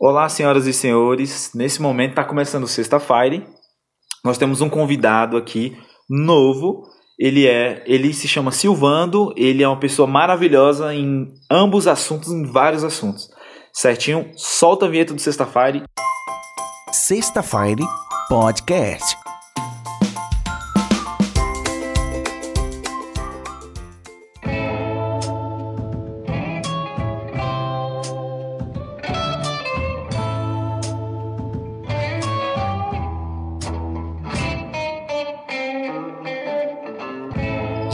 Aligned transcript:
Olá, 0.00 0.28
senhoras 0.28 0.64
e 0.68 0.72
senhores. 0.72 1.50
Nesse 1.56 1.82
momento 1.82 2.10
está 2.10 2.22
começando 2.22 2.68
sexta-feira. 2.68 3.44
Nós 4.24 4.38
temos 4.38 4.60
um 4.60 4.68
convidado 4.68 5.36
aqui 5.36 5.76
novo. 6.08 6.84
Ele 7.18 7.48
é, 7.48 7.82
ele 7.84 8.14
se 8.14 8.28
chama 8.28 8.52
Silvando. 8.52 9.34
Ele 9.36 9.60
é 9.60 9.66
uma 9.66 9.80
pessoa 9.80 10.06
maravilhosa 10.06 10.94
em 10.94 11.26
ambos 11.50 11.88
assuntos, 11.88 12.28
em 12.28 12.44
vários 12.46 12.84
assuntos. 12.84 13.28
Certinho? 13.72 14.30
Solta 14.36 14.86
a 14.86 14.88
vinheta 14.88 15.12
do 15.12 15.20
sexta-feira. 15.20 15.82
Sexta-feira 16.92 17.82
Podcast. 18.28 19.17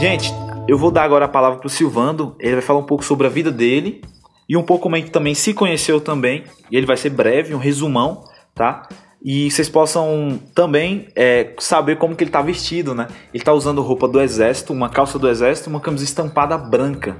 Gente, 0.07 0.31
eu 0.67 0.77
vou 0.77 0.91
dar 0.91 1.01
agora 1.01 1.25
a 1.25 1.27
palavra 1.27 1.57
pro 1.57 1.67
Silvando. 1.67 2.35
Ele 2.39 2.53
vai 2.53 2.61
falar 2.61 2.77
um 2.77 2.85
pouco 2.85 3.03
sobre 3.03 3.25
a 3.25 3.29
vida 3.29 3.51
dele 3.51 4.03
e 4.47 4.55
um 4.55 4.61
pouco 4.61 4.83
como 4.83 4.95
ele 4.95 5.09
também 5.09 5.33
se 5.33 5.51
conheceu 5.51 5.99
também. 5.99 6.43
E 6.69 6.77
ele 6.77 6.85
vai 6.85 6.95
ser 6.95 7.09
breve, 7.09 7.55
um 7.55 7.57
resumão, 7.57 8.23
tá? 8.53 8.87
E 9.19 9.49
vocês 9.49 9.67
possam 9.67 10.39
também 10.53 11.07
é, 11.15 11.55
saber 11.57 11.97
como 11.97 12.15
que 12.15 12.23
ele 12.23 12.29
tá 12.29 12.39
vestido, 12.43 12.93
né? 12.93 13.07
Ele 13.33 13.43
tá 13.43 13.51
usando 13.51 13.81
roupa 13.81 14.07
do 14.07 14.21
exército, 14.21 14.73
uma 14.73 14.89
calça 14.89 15.17
do 15.17 15.27
exército, 15.27 15.71
uma 15.71 15.79
camisa 15.79 16.03
estampada 16.03 16.55
branca. 16.55 17.17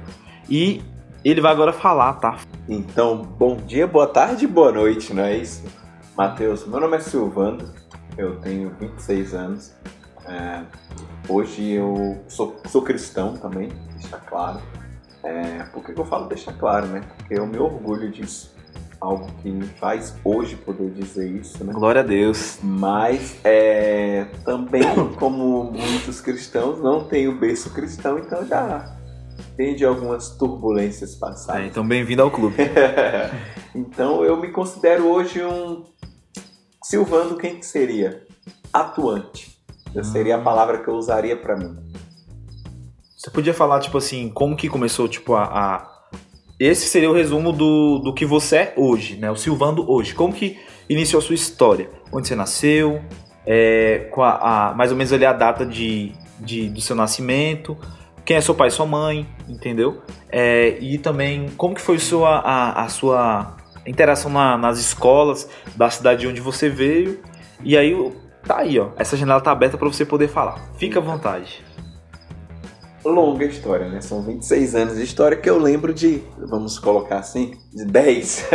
E 0.48 0.80
ele 1.24 1.40
vai 1.40 1.50
agora 1.50 1.72
falar, 1.72 2.12
tá? 2.12 2.36
Então, 2.68 3.20
bom 3.20 3.56
dia, 3.56 3.88
boa 3.88 4.06
tarde, 4.06 4.46
boa 4.46 4.70
noite, 4.70 5.12
não 5.12 5.24
é 5.24 5.36
isso? 5.36 5.64
Matheus, 6.16 6.64
meu 6.64 6.78
nome 6.78 6.98
é 6.98 7.00
Silvando, 7.00 7.68
eu 8.16 8.36
tenho 8.36 8.72
26 8.78 9.34
anos. 9.34 9.74
É, 10.28 10.62
hoje 11.28 11.72
eu 11.72 12.18
sou, 12.28 12.56
sou 12.68 12.82
cristão 12.82 13.36
também, 13.36 13.68
deixa 13.98 14.16
claro. 14.18 14.60
É, 15.22 15.64
por 15.72 15.84
que 15.84 15.98
eu 15.98 16.04
falo 16.04 16.28
deixa 16.28 16.52
claro, 16.52 16.86
né? 16.86 17.02
Porque 17.16 17.34
eu 17.34 17.46
me 17.46 17.58
orgulho 17.58 18.10
disso. 18.10 18.54
Algo 19.00 19.26
que 19.42 19.50
me 19.50 19.66
faz 19.66 20.16
hoje 20.24 20.56
poder 20.56 20.90
dizer 20.90 21.28
isso, 21.28 21.62
né? 21.62 21.72
Glória 21.72 22.00
a 22.00 22.04
Deus. 22.04 22.58
Mas 22.62 23.36
é, 23.44 24.26
também, 24.44 24.82
como 25.18 25.64
muitos 25.64 26.20
cristãos, 26.20 26.80
não 26.80 27.04
tenho 27.04 27.38
berço 27.38 27.70
cristão, 27.70 28.18
então 28.18 28.46
já 28.46 28.96
tem 29.56 29.74
de 29.74 29.84
algumas 29.84 30.30
turbulências 30.30 31.14
passadas. 31.14 31.62
É, 31.62 31.66
então 31.66 31.86
bem-vindo 31.86 32.22
ao 32.22 32.30
clube. 32.30 32.56
então 33.74 34.24
eu 34.24 34.36
me 34.36 34.50
considero 34.50 35.06
hoje 35.08 35.44
um 35.44 35.84
Silvando 36.86 37.36
quem 37.36 37.58
que 37.58 37.66
seria? 37.66 38.24
Atuante. 38.72 39.55
Seria 40.04 40.36
a 40.36 40.40
palavra 40.40 40.78
que 40.78 40.88
eu 40.88 40.94
usaria 40.94 41.36
para 41.36 41.56
mim. 41.56 41.76
Você 43.16 43.30
podia 43.30 43.54
falar, 43.54 43.80
tipo 43.80 43.98
assim, 43.98 44.28
como 44.28 44.56
que 44.56 44.68
começou, 44.68 45.08
tipo, 45.08 45.34
a, 45.34 45.44
a... 45.44 45.88
Esse 46.60 46.86
seria 46.86 47.10
o 47.10 47.14
resumo 47.14 47.52
do, 47.52 47.98
do 47.98 48.14
que 48.14 48.24
você 48.24 48.56
é 48.56 48.74
hoje, 48.76 49.16
né? 49.16 49.30
O 49.30 49.36
Silvando 49.36 49.90
hoje. 49.90 50.14
Como 50.14 50.32
que 50.32 50.58
iniciou 50.88 51.20
a 51.20 51.22
sua 51.22 51.34
história? 51.34 51.90
Onde 52.12 52.28
você 52.28 52.34
nasceu? 52.34 53.02
É, 53.44 54.08
com 54.12 54.22
a, 54.22 54.70
a, 54.70 54.74
mais 54.74 54.90
ou 54.90 54.96
menos 54.96 55.12
ali 55.12 55.24
a 55.24 55.32
data 55.32 55.66
de, 55.66 56.12
de, 56.38 56.68
do 56.68 56.80
seu 56.80 56.94
nascimento? 56.94 57.76
Quem 58.24 58.36
é 58.36 58.40
seu 58.40 58.54
pai 58.54 58.68
e 58.68 58.70
sua 58.70 58.86
mãe? 58.86 59.26
Entendeu? 59.48 60.02
É, 60.30 60.78
e 60.80 60.98
também, 60.98 61.48
como 61.56 61.74
que 61.74 61.80
foi 61.80 61.98
sua, 61.98 62.38
a, 62.38 62.82
a 62.82 62.88
sua 62.88 63.56
interação 63.86 64.30
na, 64.30 64.56
nas 64.58 64.78
escolas 64.78 65.48
da 65.76 65.88
cidade 65.90 66.26
onde 66.26 66.40
você 66.40 66.68
veio? 66.68 67.20
E 67.62 67.76
aí, 67.76 67.94
Tá 68.46 68.58
aí, 68.58 68.78
ó. 68.78 68.90
Essa 68.96 69.16
janela 69.16 69.40
tá 69.40 69.50
aberta 69.50 69.76
para 69.76 69.88
você 69.88 70.04
poder 70.04 70.28
falar. 70.28 70.60
Fica 70.78 71.00
à 71.00 71.02
vontade. 71.02 71.64
Longa 73.04 73.44
história, 73.44 73.88
né? 73.88 74.00
São 74.00 74.22
26 74.22 74.74
anos 74.74 74.96
de 74.96 75.02
história 75.02 75.36
que 75.36 75.48
eu 75.48 75.58
lembro 75.58 75.92
de, 75.92 76.22
vamos 76.38 76.78
colocar 76.78 77.18
assim, 77.18 77.56
de 77.72 77.84
10. 77.84 78.48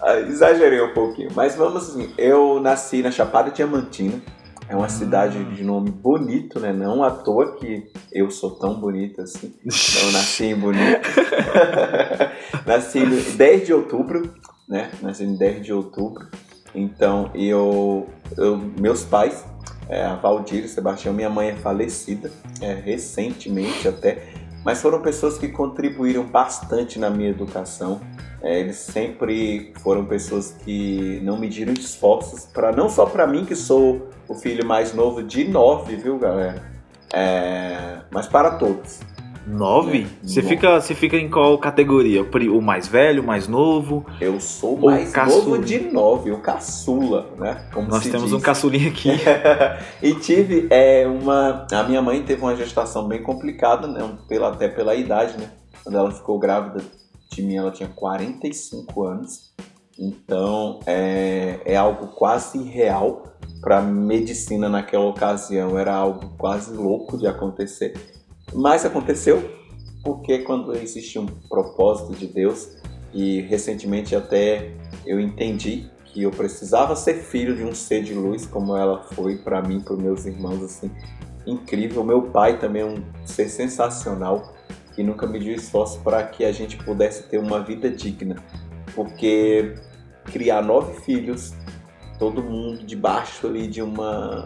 Uhum. 0.00 0.28
Exagerei 0.28 0.80
um 0.82 0.92
pouquinho. 0.92 1.30
Mas 1.34 1.54
vamos 1.54 1.88
assim, 1.88 2.12
eu 2.18 2.60
nasci 2.60 3.02
na 3.02 3.10
Chapada 3.10 3.50
Diamantina. 3.50 4.20
É 4.68 4.74
uma 4.74 4.88
cidade 4.88 5.44
de 5.44 5.62
nome 5.62 5.90
bonito, 5.90 6.58
né? 6.58 6.72
Não 6.72 7.04
à 7.04 7.10
toa 7.10 7.56
que 7.56 7.84
eu 8.10 8.30
sou 8.30 8.52
tão 8.52 8.80
bonito 8.80 9.20
assim. 9.20 9.54
Eu 9.62 10.12
nasci 10.12 10.46
em 10.46 10.56
bonito. 10.56 11.06
nasci 12.64 12.98
em 13.00 13.36
10 13.36 13.66
de 13.66 13.74
outubro, 13.74 14.32
né? 14.68 14.90
Nasci 15.02 15.24
em 15.24 15.36
10 15.36 15.66
de 15.66 15.72
outubro. 15.72 16.26
Então, 16.74 17.30
eu, 17.34 18.08
eu 18.36 18.56
meus 18.56 19.04
pais, 19.04 19.44
é, 19.88 20.04
a 20.04 20.14
Valdir 20.16 20.64
e 20.64 20.68
Sebastião, 20.68 21.14
minha 21.14 21.30
mãe 21.30 21.50
é 21.50 21.54
falecida, 21.54 22.30
é, 22.60 22.74
recentemente 22.74 23.86
até, 23.86 24.26
mas 24.64 24.80
foram 24.80 25.00
pessoas 25.00 25.38
que 25.38 25.48
contribuíram 25.48 26.24
bastante 26.24 26.98
na 26.98 27.10
minha 27.10 27.30
educação. 27.30 28.00
É, 28.42 28.60
eles 28.60 28.76
sempre 28.76 29.72
foram 29.80 30.04
pessoas 30.04 30.52
que 30.64 31.20
não 31.22 31.38
mediram 31.38 31.72
esforços 31.72 32.46
para 32.46 32.72
não 32.72 32.88
só 32.88 33.06
para 33.06 33.26
mim 33.26 33.44
que 33.44 33.54
sou 33.54 34.08
o 34.28 34.34
filho 34.34 34.66
mais 34.66 34.92
novo 34.94 35.22
de 35.22 35.44
nove, 35.44 35.96
viu, 35.96 36.18
galera? 36.18 36.62
É, 37.12 38.00
mas 38.10 38.26
para 38.26 38.52
todos. 38.52 39.00
Nove? 39.46 40.06
Você 40.22 40.42
fica, 40.42 40.80
você 40.80 40.94
fica 40.94 41.16
em 41.16 41.28
qual 41.28 41.58
categoria? 41.58 42.22
O 42.22 42.62
mais 42.62 42.88
velho, 42.88 43.22
o 43.22 43.26
mais 43.26 43.46
novo? 43.46 44.06
Eu 44.20 44.40
sou 44.40 44.76
o 44.76 44.86
mais 44.86 45.12
novo 45.14 45.58
de 45.58 45.80
nove, 45.80 46.30
o 46.30 46.40
caçula, 46.40 47.30
né? 47.38 47.68
Como 47.72 47.88
Nós 47.88 48.04
temos 48.04 48.30
diz. 48.30 48.32
um 48.32 48.40
caçulinho 48.40 48.90
aqui. 48.90 49.10
e 50.02 50.14
tive 50.14 50.66
é, 50.70 51.06
uma. 51.06 51.66
A 51.70 51.82
minha 51.82 52.00
mãe 52.00 52.22
teve 52.22 52.40
uma 52.40 52.56
gestação 52.56 53.06
bem 53.06 53.22
complicada, 53.22 53.86
né? 53.86 54.16
Pela, 54.28 54.48
até 54.48 54.68
pela 54.68 54.94
idade, 54.94 55.38
né? 55.38 55.50
Quando 55.82 55.98
ela 55.98 56.10
ficou 56.10 56.38
grávida 56.38 56.82
de 57.30 57.42
mim, 57.42 57.56
ela 57.56 57.70
tinha 57.70 57.88
45 57.88 59.04
anos. 59.04 59.52
Então 59.98 60.80
é, 60.86 61.60
é 61.64 61.76
algo 61.76 62.08
quase 62.08 62.58
irreal 62.58 63.24
para 63.60 63.80
medicina 63.82 64.68
naquela 64.68 65.04
ocasião. 65.04 65.78
Era 65.78 65.94
algo 65.94 66.34
quase 66.38 66.74
louco 66.74 67.18
de 67.18 67.26
acontecer. 67.26 67.94
Mas 68.54 68.84
aconteceu 68.84 69.42
porque 70.04 70.40
quando 70.40 70.76
existe 70.76 71.18
um 71.18 71.26
propósito 71.26 72.12
de 72.12 72.26
Deus 72.26 72.76
e 73.12 73.40
recentemente 73.40 74.14
até 74.14 74.70
eu 75.06 75.18
entendi 75.18 75.90
que 76.04 76.22
eu 76.22 76.30
precisava 76.30 76.94
ser 76.94 77.14
filho 77.14 77.56
de 77.56 77.64
um 77.64 77.74
ser 77.74 78.02
de 78.04 78.14
luz 78.14 78.46
como 78.46 78.76
ela 78.76 79.02
foi 79.02 79.38
para 79.38 79.60
mim, 79.62 79.80
para 79.80 79.96
meus 79.96 80.26
irmãos 80.26 80.62
assim, 80.62 80.90
incrível. 81.44 82.04
Meu 82.04 82.22
pai 82.22 82.58
também 82.58 82.82
é 82.82 82.84
um 82.84 83.02
ser 83.24 83.48
sensacional 83.48 84.54
que 84.94 85.02
nunca 85.02 85.26
mediu 85.26 85.54
esforço 85.54 86.00
para 86.02 86.22
que 86.22 86.44
a 86.44 86.52
gente 86.52 86.76
pudesse 86.76 87.24
ter 87.24 87.38
uma 87.38 87.60
vida 87.60 87.90
digna, 87.90 88.36
porque 88.94 89.74
criar 90.26 90.62
nove 90.62 91.00
filhos, 91.00 91.52
todo 92.18 92.42
mundo 92.42 92.84
debaixo 92.84 93.48
ali 93.48 93.66
de 93.66 93.82
uma 93.82 94.44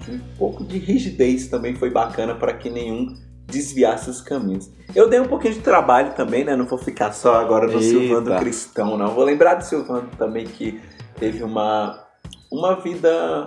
de 0.00 0.10
um 0.10 0.18
pouco 0.36 0.64
de 0.64 0.78
rigidez 0.78 1.46
também 1.46 1.76
foi 1.76 1.90
bacana 1.90 2.34
para 2.34 2.54
que 2.54 2.68
nenhum 2.68 3.14
desviar 3.48 3.98
seus 3.98 4.20
caminhos. 4.20 4.70
Eu 4.94 5.08
dei 5.08 5.18
um 5.18 5.26
pouquinho 5.26 5.54
de 5.54 5.60
trabalho 5.60 6.12
também, 6.14 6.44
né? 6.44 6.54
Não 6.54 6.66
vou 6.66 6.78
ficar 6.78 7.12
só 7.12 7.34
agora 7.36 7.66
no 7.66 7.80
Eita. 7.80 7.84
Silvando 7.84 8.36
Cristão, 8.36 8.96
não. 8.96 9.08
Vou 9.08 9.24
lembrar 9.24 9.54
do 9.54 9.64
Silvando 9.64 10.08
também 10.16 10.46
que 10.46 10.80
teve 11.16 11.42
uma, 11.42 12.06
uma 12.52 12.76
vida 12.76 13.44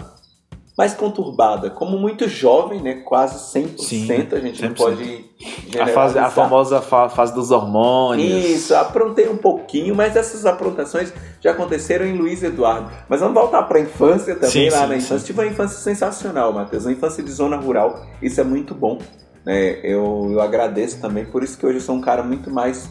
mais 0.78 0.94
conturbada. 0.94 1.70
Como 1.70 1.98
muito 1.98 2.28
jovem, 2.28 2.82
né? 2.82 3.04
Quase 3.06 3.60
100%, 3.60 3.78
Sim, 3.78 4.12
a 4.12 4.40
gente 4.40 4.64
100%. 4.64 4.68
não 4.68 4.74
pode 4.74 5.26
a, 5.80 5.88
fase, 5.88 6.18
a 6.20 6.30
famosa 6.30 6.82
fase 6.82 7.34
dos 7.34 7.52
hormônios. 7.52 8.46
Isso, 8.46 8.76
aprontei 8.76 9.30
um 9.30 9.38
pouquinho, 9.38 9.96
mas 9.96 10.16
essas 10.16 10.46
aprontações 10.46 11.14
já 11.40 11.52
aconteceram 11.52 12.06
em 12.06 12.18
Luiz 12.18 12.42
Eduardo. 12.42 12.92
Mas 13.08 13.20
vamos 13.20 13.36
voltar 13.36 13.64
para 13.64 13.78
a 13.78 13.82
infância 13.82 14.34
também, 14.36 14.50
sim, 14.50 14.70
lá 14.70 14.82
sim, 14.82 14.88
na 14.88 14.96
infância. 14.96 15.20
Sim. 15.20 15.26
Tive 15.26 15.42
uma 15.42 15.48
infância 15.48 15.78
sensacional, 15.78 16.54
Matheus. 16.54 16.86
Uma 16.86 16.94
infância 16.94 17.24
de 17.24 17.32
zona 17.32 17.58
rural, 17.58 18.04
isso 18.22 18.40
é 18.42 18.44
muito 18.44 18.74
bom. 18.74 19.00
Né? 19.46 19.80
Eu, 19.84 20.30
eu 20.32 20.42
agradeço 20.42 21.00
também, 21.02 21.26
por 21.26 21.44
isso 21.44 21.58
que 21.58 21.66
hoje 21.66 21.78
eu 21.78 21.82
sou 21.82 21.96
um 21.96 22.02
cara 22.02 22.24
muito 22.24 22.50
mais 22.52 22.90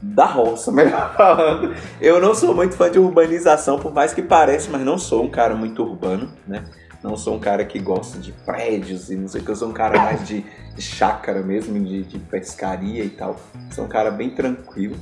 da 0.00 0.26
roça, 0.26 0.70
melhor 0.72 1.14
falando. 1.16 1.74
Eu 2.00 2.20
não 2.20 2.34
sou 2.34 2.54
muito 2.54 2.76
fã 2.76 2.90
de 2.90 2.98
urbanização, 2.98 3.78
por 3.78 3.92
mais 3.92 4.12
que 4.12 4.22
pareça, 4.22 4.70
mas 4.70 4.82
não 4.82 4.98
sou 4.98 5.24
um 5.24 5.30
cara 5.30 5.54
muito 5.54 5.82
urbano, 5.82 6.32
né? 6.46 6.64
Não 7.02 7.16
sou 7.16 7.36
um 7.36 7.38
cara 7.38 7.64
que 7.64 7.78
gosta 7.78 8.18
de 8.18 8.32
prédios 8.32 9.08
e 9.08 9.14
não 9.14 9.28
sei 9.28 9.40
o 9.40 9.44
que, 9.44 9.50
eu 9.50 9.56
sou 9.56 9.68
um 9.68 9.72
cara 9.72 9.98
mais 9.98 10.26
de, 10.26 10.44
de 10.74 10.82
chácara 10.82 11.42
mesmo, 11.42 11.78
de, 11.78 12.02
de 12.02 12.18
pescaria 12.18 13.04
e 13.04 13.10
tal. 13.10 13.36
Sou 13.70 13.84
um 13.84 13.88
cara 13.88 14.10
bem 14.10 14.30
tranquilo. 14.30 14.96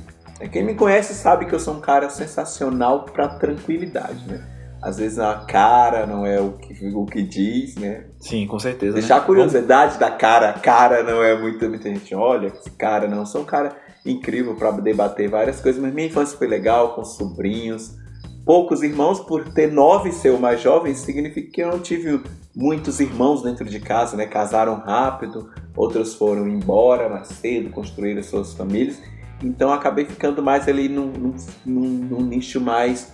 Quem 0.51 0.63
me 0.63 0.75
conhece 0.75 1.15
sabe 1.15 1.45
que 1.45 1.55
eu 1.55 1.59
sou 1.59 1.73
um 1.73 1.81
cara 1.81 2.07
sensacional 2.11 3.05
para 3.05 3.27
tranquilidade, 3.27 4.23
né? 4.27 4.56
Às 4.81 4.97
vezes 4.97 5.19
a 5.19 5.35
cara 5.47 6.05
não 6.05 6.25
é 6.25 6.39
o 6.39 6.53
que, 6.53 6.85
o 6.87 7.05
que 7.05 7.21
diz, 7.23 7.75
né? 7.75 8.05
Sim, 8.19 8.45
com 8.47 8.59
certeza. 8.59 8.93
Deixar 8.93 9.15
né? 9.15 9.21
a 9.21 9.23
curiosidade 9.23 9.97
da 9.97 10.11
cara, 10.11 10.49
a 10.49 10.53
cara 10.53 11.03
não 11.03 11.23
é 11.23 11.37
muito. 11.39 11.67
Muita 11.67 11.89
gente 11.89 12.13
olha, 12.13 12.47
esse 12.47 12.71
cara 12.71 13.07
não. 13.07 13.25
Sou 13.25 13.41
um 13.41 13.45
cara 13.45 13.75
incrível 14.05 14.55
para 14.55 14.71
debater 14.71 15.29
várias 15.29 15.59
coisas, 15.59 15.81
mas 15.81 15.93
minha 15.93 16.07
infância 16.07 16.37
foi 16.37 16.47
legal, 16.47 16.93
com 16.95 17.03
sobrinhos, 17.03 17.95
poucos 18.45 18.81
irmãos, 18.81 19.19
por 19.19 19.51
ter 19.53 19.71
nove 19.71 20.09
e 20.09 20.13
ser 20.13 20.29
o 20.29 20.39
mais 20.39 20.61
jovem, 20.61 20.93
significa 20.93 21.51
que 21.51 21.61
eu 21.61 21.69
não 21.69 21.79
tive 21.79 22.21
muitos 22.55 22.99
irmãos 22.99 23.43
dentro 23.43 23.65
de 23.65 23.79
casa, 23.79 24.15
né? 24.15 24.25
Casaram 24.25 24.75
rápido, 24.75 25.49
outros 25.75 26.15
foram 26.15 26.47
embora 26.47 27.09
mais 27.09 27.27
cedo, 27.27 27.69
construíram 27.69 28.23
suas 28.23 28.53
famílias. 28.53 29.01
Então 29.43 29.71
acabei 29.71 30.05
ficando 30.05 30.41
mais 30.41 30.67
ali 30.67 30.89
num, 30.89 31.35
num, 31.65 31.81
num 31.81 32.21
nicho 32.21 32.59
mais 32.59 33.13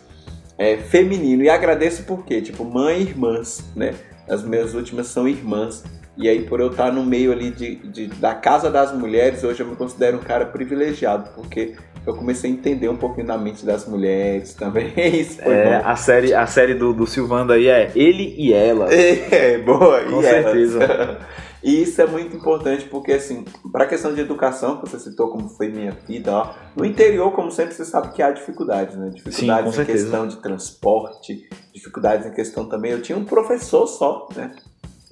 é, 0.58 0.78
feminino. 0.78 1.44
E 1.44 1.50
agradeço 1.50 2.04
porque, 2.04 2.42
tipo, 2.42 2.64
mãe 2.64 3.00
e 3.00 3.02
irmãs, 3.02 3.64
né? 3.76 3.94
As 4.28 4.44
minhas 4.44 4.74
últimas 4.74 5.08
são 5.08 5.28
irmãs. 5.28 5.84
E 6.16 6.30
aí, 6.30 6.44
por 6.44 6.60
eu 6.60 6.70
estar 6.70 6.92
no 6.92 7.04
meio 7.04 7.32
ali 7.32 7.50
de, 7.50 7.76
de, 7.76 8.08
da 8.08 8.36
casa 8.36 8.70
das 8.70 8.94
mulheres, 8.94 9.44
hoje 9.44 9.62
eu 9.62 9.68
me 9.68 9.76
considero 9.76 10.18
um 10.18 10.22
cara 10.22 10.46
privilegiado, 10.46 11.32
porque 11.36 11.74
eu 12.06 12.14
comecei 12.14 12.52
a 12.52 12.54
entender 12.54 12.88
um 12.88 12.96
pouquinho 12.96 13.26
da 13.26 13.38
mente 13.38 13.66
das 13.66 13.88
mulheres 13.88 14.54
também. 14.54 14.94
É, 15.40 15.80
bom. 15.80 15.88
a 15.88 15.96
série, 15.96 16.34
a 16.34 16.46
série 16.46 16.76
do, 16.76 16.94
do 16.94 17.08
Silvando 17.08 17.54
aí 17.54 17.68
é 17.68 17.92
ele 17.96 18.36
e 18.38 18.54
ela. 18.54 18.90
É, 18.94 19.58
boa. 19.58 20.04
Com 20.04 20.22
e 20.22 20.26
elas? 20.26 20.74
E 21.64 21.82
isso 21.82 22.02
é 22.02 22.06
muito 22.06 22.36
importante 22.36 22.86
porque, 22.86 23.14
assim, 23.14 23.46
para 23.72 23.86
a 23.86 23.88
questão 23.88 24.14
de 24.14 24.20
educação, 24.20 24.82
que 24.82 24.90
você 24.90 25.00
citou 25.00 25.30
como 25.30 25.48
foi 25.48 25.70
minha 25.70 25.92
vida, 26.06 26.32
ó, 26.32 26.54
no 26.76 26.84
interior, 26.84 27.32
como 27.32 27.50
sempre, 27.50 27.74
você 27.74 27.86
sabe 27.86 28.12
que 28.12 28.22
há 28.22 28.32
dificuldades, 28.32 28.98
né? 28.98 29.10
Dificuldades 29.10 29.74
com 29.74 29.82
em 29.82 29.86
questão 29.86 30.28
de 30.28 30.36
transporte, 30.38 31.48
dificuldades 31.74 32.28
em 32.28 32.32
questão 32.32 32.66
também. 32.66 32.92
Eu 32.92 33.02
tinha 33.02 33.18
um 33.18 33.24
professor 33.24 33.88
só, 33.88 34.28
né? 34.36 34.52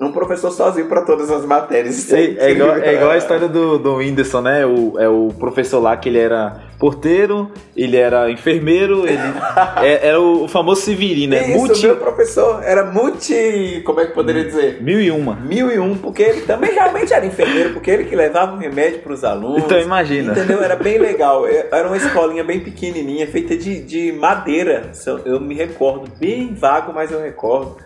Um 0.02 0.12
professor 0.12 0.52
sozinho 0.52 0.90
para 0.90 1.06
todas 1.06 1.32
as 1.32 1.46
matérias. 1.46 2.12
É, 2.12 2.24
é 2.24 2.52
igual, 2.52 2.76
é 2.76 2.96
igual 2.96 3.12
a 3.12 3.18
história 3.18 3.48
do, 3.48 3.78
do 3.78 3.96
Whindersson, 3.96 4.42
né? 4.42 4.66
O, 4.66 5.00
é 5.00 5.08
o 5.08 5.30
professor 5.30 5.80
lá 5.80 5.96
que 5.96 6.10
ele 6.10 6.18
era 6.18 6.60
porteiro, 6.82 7.52
ele 7.78 7.96
era 7.96 8.32
enfermeiro, 8.32 9.06
ele 9.08 9.20
é- 9.84 10.08
era 10.08 10.20
o 10.20 10.48
famoso 10.48 10.82
Severino, 10.82 11.36
né? 11.36 11.48
Isso, 11.48 11.58
Multi, 11.60 11.86
meu 11.86 11.98
professor 11.98 12.64
era 12.64 12.84
multi. 12.86 13.84
Como 13.86 14.00
é 14.00 14.08
que 14.08 14.14
poderia 14.14 14.44
dizer? 14.44 14.82
mil 14.82 15.00
e 15.00 15.12
uma. 15.12 15.36
Mil 15.36 15.72
e 15.72 15.78
um, 15.78 15.96
porque 15.96 16.24
ele 16.24 16.42
também 16.42 16.74
realmente 16.74 17.14
era 17.14 17.24
enfermeiro, 17.24 17.74
porque 17.74 17.92
ele 17.92 18.06
que 18.06 18.16
levava 18.16 18.56
o 18.56 18.58
remédio 18.58 19.00
para 19.04 19.14
os 19.14 19.24
alunos. 19.24 19.64
Então 19.64 19.80
imagina. 19.80 20.32
Entendeu? 20.32 20.64
Era 20.64 20.76
bem 20.76 20.98
legal. 20.98 21.48
Eu- 21.48 21.68
Era 21.72 21.88
uma 21.88 21.98
escolinha 21.98 22.44
bem 22.44 22.60
pequenininha, 22.62 23.28
feita 23.28 23.56
de, 23.56 23.80
de 23.84 24.12
madeira. 24.14 24.92
Eu, 25.24 25.40
me 25.40 25.54
recordo, 25.54 26.10
bem 26.20 26.56
vago, 26.56 26.92
mas 26.94 27.12
eu 27.12 27.22
recordo. 27.22 27.78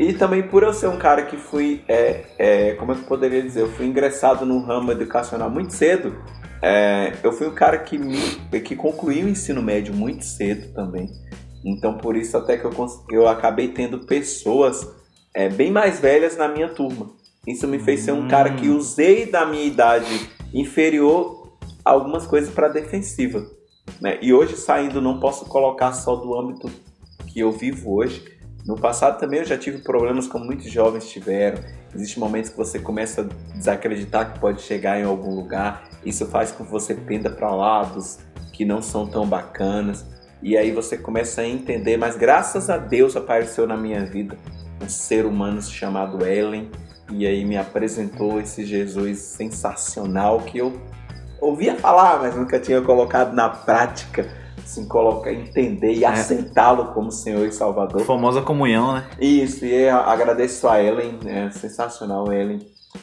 E 0.00 0.12
também 0.14 0.42
por 0.42 0.62
eu 0.62 0.72
ser 0.72 0.86
um 0.86 0.96
cara 0.96 1.22
que 1.22 1.36
fui, 1.36 1.82
é, 1.86 2.20
é, 2.38 2.72
como 2.78 2.92
é 2.92 2.94
que 2.94 3.02
eu 3.02 3.06
poderia 3.06 3.42
dizer? 3.42 3.60
Eu 3.62 3.68
fui 3.68 3.84
ingressado 3.84 4.46
no 4.46 4.60
ramo 4.64 4.90
educacional 4.92 5.50
muito 5.50 5.74
cedo. 5.74 6.14
É, 6.62 7.12
eu 7.22 7.32
fui 7.32 7.46
um 7.46 7.54
cara 7.54 7.78
que, 7.78 7.98
me, 7.98 8.18
que 8.60 8.74
concluiu 8.74 9.26
o 9.26 9.28
ensino 9.28 9.62
médio 9.62 9.94
muito 9.94 10.24
cedo 10.24 10.72
também. 10.72 11.08
Então 11.64 11.98
por 11.98 12.16
isso 12.16 12.36
até 12.36 12.56
que 12.56 12.64
eu, 12.64 12.72
eu 13.10 13.28
acabei 13.28 13.68
tendo 13.68 14.06
pessoas 14.06 14.86
é, 15.34 15.48
bem 15.48 15.70
mais 15.70 16.00
velhas 16.00 16.36
na 16.36 16.48
minha 16.48 16.68
turma. 16.68 17.10
Isso 17.46 17.66
me 17.66 17.78
fez 17.78 18.00
ser 18.00 18.12
um 18.12 18.24
Hum. 18.24 18.28
cara 18.28 18.54
que 18.54 18.68
usei 18.68 19.26
da 19.26 19.46
minha 19.46 19.64
idade 19.64 20.30
inferior 20.52 21.56
algumas 21.84 22.26
coisas 22.26 22.52
para 22.52 22.68
defensiva. 22.68 23.46
Né? 24.00 24.18
E 24.20 24.32
hoje 24.32 24.56
saindo, 24.56 25.00
não 25.00 25.18
posso 25.18 25.46
colocar 25.46 25.92
só 25.92 26.14
do 26.16 26.38
âmbito 26.38 26.70
que 27.26 27.40
eu 27.40 27.50
vivo 27.50 27.94
hoje. 27.94 28.37
No 28.66 28.76
passado 28.76 29.18
também 29.18 29.40
eu 29.40 29.44
já 29.46 29.56
tive 29.56 29.78
problemas 29.78 30.26
como 30.26 30.44
muitos 30.44 30.70
jovens 30.70 31.08
tiveram. 31.08 31.58
Existem 31.94 32.20
momentos 32.20 32.50
que 32.50 32.56
você 32.56 32.78
começa 32.78 33.22
a 33.22 33.54
desacreditar 33.56 34.32
que 34.32 34.38
pode 34.38 34.60
chegar 34.62 35.00
em 35.00 35.04
algum 35.04 35.34
lugar. 35.34 35.88
Isso 36.04 36.26
faz 36.26 36.52
com 36.52 36.64
que 36.64 36.70
você 36.70 36.94
penda 36.94 37.30
para 37.30 37.50
lados 37.50 38.18
que 38.52 38.64
não 38.64 38.82
são 38.82 39.06
tão 39.06 39.26
bacanas. 39.26 40.04
E 40.42 40.56
aí 40.56 40.70
você 40.70 40.96
começa 40.96 41.40
a 41.40 41.48
entender, 41.48 41.96
mas 41.96 42.16
graças 42.16 42.68
a 42.68 42.76
Deus 42.76 43.16
apareceu 43.16 43.66
na 43.66 43.76
minha 43.76 44.04
vida 44.04 44.36
um 44.82 44.88
ser 44.88 45.24
humano 45.24 45.60
chamado 45.62 46.24
Ellen. 46.24 46.70
E 47.10 47.26
aí 47.26 47.44
me 47.44 47.56
apresentou 47.56 48.40
esse 48.40 48.66
Jesus 48.66 49.18
sensacional 49.18 50.40
que 50.40 50.58
eu 50.58 50.78
ouvia 51.40 51.74
falar, 51.76 52.20
mas 52.20 52.36
nunca 52.36 52.58
tinha 52.58 52.82
colocado 52.82 53.32
na 53.32 53.48
prática. 53.48 54.28
Assim, 54.68 54.86
colocar, 54.86 55.32
entender 55.32 55.94
e 55.94 56.04
aceitá-lo 56.04 56.92
como 56.92 57.10
Senhor 57.10 57.46
e 57.46 57.50
Salvador. 57.50 58.02
Famosa 58.02 58.42
comunhão, 58.42 58.92
né? 58.92 59.06
Isso, 59.18 59.64
e 59.64 59.88
agradeço 59.88 60.68
a 60.68 60.82
Ellen, 60.82 61.18
é 61.24 61.48
sensacional 61.50 62.30
Ellen. 62.30 62.58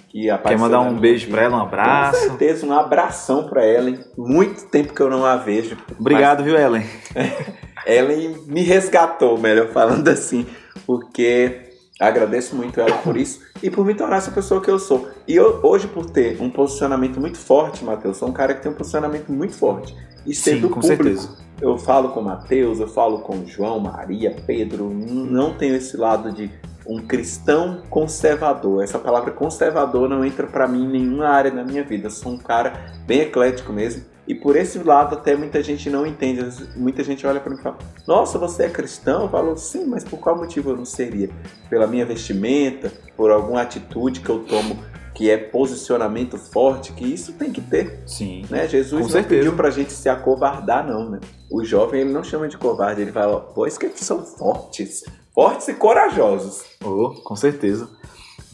Que 0.07 0.27
Quer 0.43 0.59
mandar 0.59 0.81
um 0.81 0.99
beijo 0.99 1.27
pra 1.27 1.41
ela, 1.41 1.57
um 1.57 1.59
Com 1.61 1.65
abraço. 1.65 2.19
certeza, 2.19 2.67
um 2.67 2.71
abração 2.71 3.47
pra 3.47 3.65
Ellen. 3.65 3.99
Muito 4.15 4.67
tempo 4.67 4.93
que 4.93 5.01
eu 5.01 5.09
não 5.09 5.25
a 5.25 5.37
vejo. 5.37 5.75
Obrigado, 5.99 6.43
viu, 6.43 6.55
Ellen? 6.55 6.85
Ellen 7.87 8.43
me 8.45 8.61
resgatou, 8.61 9.35
melhor 9.39 9.69
falando 9.69 10.07
assim, 10.07 10.45
porque 10.85 11.71
agradeço 11.99 12.55
muito 12.55 12.79
ela 12.79 12.97
por 12.97 13.15
isso 13.15 13.41
e 13.63 13.69
por 13.69 13.85
me 13.85 13.95
tornar 13.95 14.17
essa 14.17 14.31
pessoa 14.31 14.61
que 14.61 14.69
eu 14.69 14.79
sou. 14.79 15.07
E 15.27 15.35
eu, 15.35 15.59
hoje, 15.63 15.87
por 15.87 16.09
ter 16.09 16.41
um 16.41 16.49
posicionamento 16.49 17.19
muito 17.19 17.37
forte, 17.37 17.83
Matheus, 17.83 18.17
sou 18.17 18.29
um 18.29 18.33
cara 18.33 18.53
que 18.53 18.61
tem 18.61 18.71
um 18.71 18.75
posicionamento 18.75 19.31
muito 19.31 19.53
forte. 19.53 19.95
E 20.25 20.33
Sim, 20.33 20.55
sendo 20.55 20.69
com 20.69 20.79
público, 20.79 21.03
certeza. 21.03 21.37
eu 21.61 21.77
falo 21.77 22.09
com 22.09 22.21
Mateus, 22.21 22.79
eu 22.79 22.87
falo 22.87 23.19
com 23.19 23.45
João, 23.45 23.79
Maria, 23.79 24.35
Pedro, 24.45 24.89
não 24.89 25.53
tenho 25.53 25.75
esse 25.75 25.95
lado 25.95 26.31
de 26.31 26.49
um 26.87 27.01
cristão 27.01 27.81
conservador. 27.89 28.83
Essa 28.83 28.99
palavra 28.99 29.31
conservador 29.31 30.07
não 30.09 30.23
entra 30.23 30.47
pra 30.47 30.67
mim 30.67 30.83
em 30.85 30.89
nenhuma 30.89 31.27
área 31.27 31.51
da 31.51 31.63
minha 31.63 31.83
vida. 31.83 32.07
Eu 32.07 32.11
sou 32.11 32.33
um 32.33 32.37
cara 32.37 32.73
bem 33.05 33.21
eclético 33.21 33.71
mesmo. 33.73 34.03
E 34.27 34.33
por 34.33 34.55
esse 34.55 34.79
lado 34.79 35.15
até 35.15 35.35
muita 35.35 35.61
gente 35.61 35.89
não 35.89 36.05
entende. 36.05 36.41
Muita 36.75 37.03
gente 37.03 37.25
olha 37.27 37.39
pra 37.39 37.51
mim 37.51 37.59
e 37.59 37.61
fala: 37.63 37.77
"Nossa, 38.07 38.39
você 38.39 38.63
é 38.63 38.69
cristão?" 38.69 39.23
Eu 39.23 39.29
falo: 39.29 39.57
"Sim, 39.57 39.85
mas 39.85 40.03
por 40.03 40.19
qual 40.19 40.37
motivo 40.37 40.71
eu 40.71 40.77
não 40.77 40.85
seria? 40.85 41.29
Pela 41.69 41.85
minha 41.85 42.05
vestimenta, 42.05 42.91
por 43.15 43.31
alguma 43.31 43.61
atitude 43.61 44.21
que 44.21 44.29
eu 44.29 44.39
tomo 44.39 44.77
que 45.15 45.29
é 45.29 45.37
posicionamento 45.37 46.37
forte, 46.37 46.91
que 46.91 47.05
isso 47.05 47.31
tem 47.33 47.49
que 47.49 47.61
ter 47.61 48.03
Sim. 48.05 48.43
né? 48.49 48.67
Jesus 48.67 49.01
não 49.01 49.09
certeza. 49.09 49.43
pediu 49.43 49.55
pra 49.55 49.69
gente 49.69 49.93
se 49.93 50.09
acovardar, 50.09 50.85
não, 50.85 51.09
né? 51.09 51.21
O 51.49 51.63
jovem, 51.63 52.01
ele 52.01 52.11
não 52.11 52.21
chama 52.21 52.49
de 52.49 52.57
covarde, 52.57 53.01
ele 53.01 53.13
fala, 53.13 53.39
pois 53.39 53.77
que 53.77 53.89
são 53.95 54.25
fortes, 54.25 55.05
fortes 55.33 55.69
e 55.69 55.73
corajosos. 55.73 56.65
Oh, 56.83 57.11
com 57.23 57.35
certeza. 57.35 57.89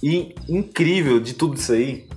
E 0.03 0.35
incrível 0.47 1.19
de 1.19 1.33
tudo 1.33 1.55
isso 1.55 1.73
aí 1.73 2.07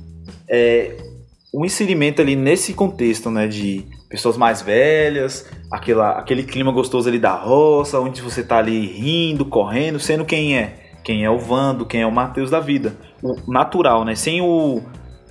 é 0.48 1.13
o 1.54 1.64
inserimento 1.64 2.20
ali 2.20 2.34
nesse 2.34 2.74
contexto, 2.74 3.30
né, 3.30 3.46
de 3.46 3.84
pessoas 4.08 4.36
mais 4.36 4.60
velhas, 4.60 5.48
aquela, 5.70 6.18
aquele 6.18 6.42
clima 6.42 6.72
gostoso 6.72 7.08
ali 7.08 7.18
da 7.18 7.32
roça, 7.32 8.00
onde 8.00 8.20
você 8.20 8.42
tá 8.42 8.58
ali 8.58 8.86
rindo, 8.86 9.44
correndo, 9.44 10.00
sendo 10.00 10.24
quem 10.24 10.58
é. 10.58 10.80
Quem 11.04 11.24
é 11.24 11.30
o 11.30 11.38
Vando, 11.38 11.86
quem 11.86 12.00
é 12.00 12.06
o 12.06 12.10
Mateus 12.12 12.50
da 12.50 12.58
vida. 12.60 12.96
O 13.22 13.52
natural, 13.52 14.04
né? 14.04 14.14
Sem 14.14 14.40
o. 14.40 14.80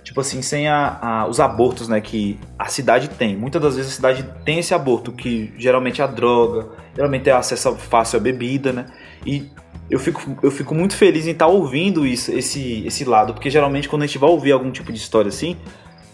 Tipo 0.03 0.21
assim, 0.21 0.41
sem 0.41 0.67
a, 0.67 0.99
a- 1.01 1.27
os 1.27 1.39
abortos, 1.39 1.87
né? 1.87 1.99
Que 1.99 2.39
a 2.59 2.65
cidade 2.67 3.09
tem. 3.09 3.35
Muitas 3.35 3.59
das 3.61 3.75
vezes 3.75 3.91
a 3.93 3.95
cidade 3.95 4.23
tem 4.45 4.59
esse 4.59 4.73
aborto, 4.73 5.11
que 5.11 5.51
geralmente 5.57 5.99
é 5.99 6.03
a 6.03 6.07
droga, 6.07 6.69
geralmente 6.95 7.27
é 7.27 7.33
acesso 7.33 7.75
fácil 7.75 8.19
à 8.19 8.21
bebida, 8.21 8.71
né? 8.71 8.85
E 9.25 9.49
eu 9.89 9.97
fico, 9.97 10.21
eu 10.43 10.51
fico 10.51 10.75
muito 10.75 10.95
feliz 10.95 11.25
em 11.25 11.31
estar 11.31 11.47
ouvindo 11.47 12.05
isso, 12.05 12.31
esse, 12.31 12.85
esse 12.85 13.03
lado, 13.03 13.33
porque 13.33 13.49
geralmente 13.49 13.89
quando 13.89 14.03
a 14.03 14.05
gente 14.05 14.19
vai 14.19 14.29
ouvir 14.29 14.51
algum 14.51 14.71
tipo 14.71 14.91
de 14.91 14.97
história 14.99 15.29
assim, 15.29 15.57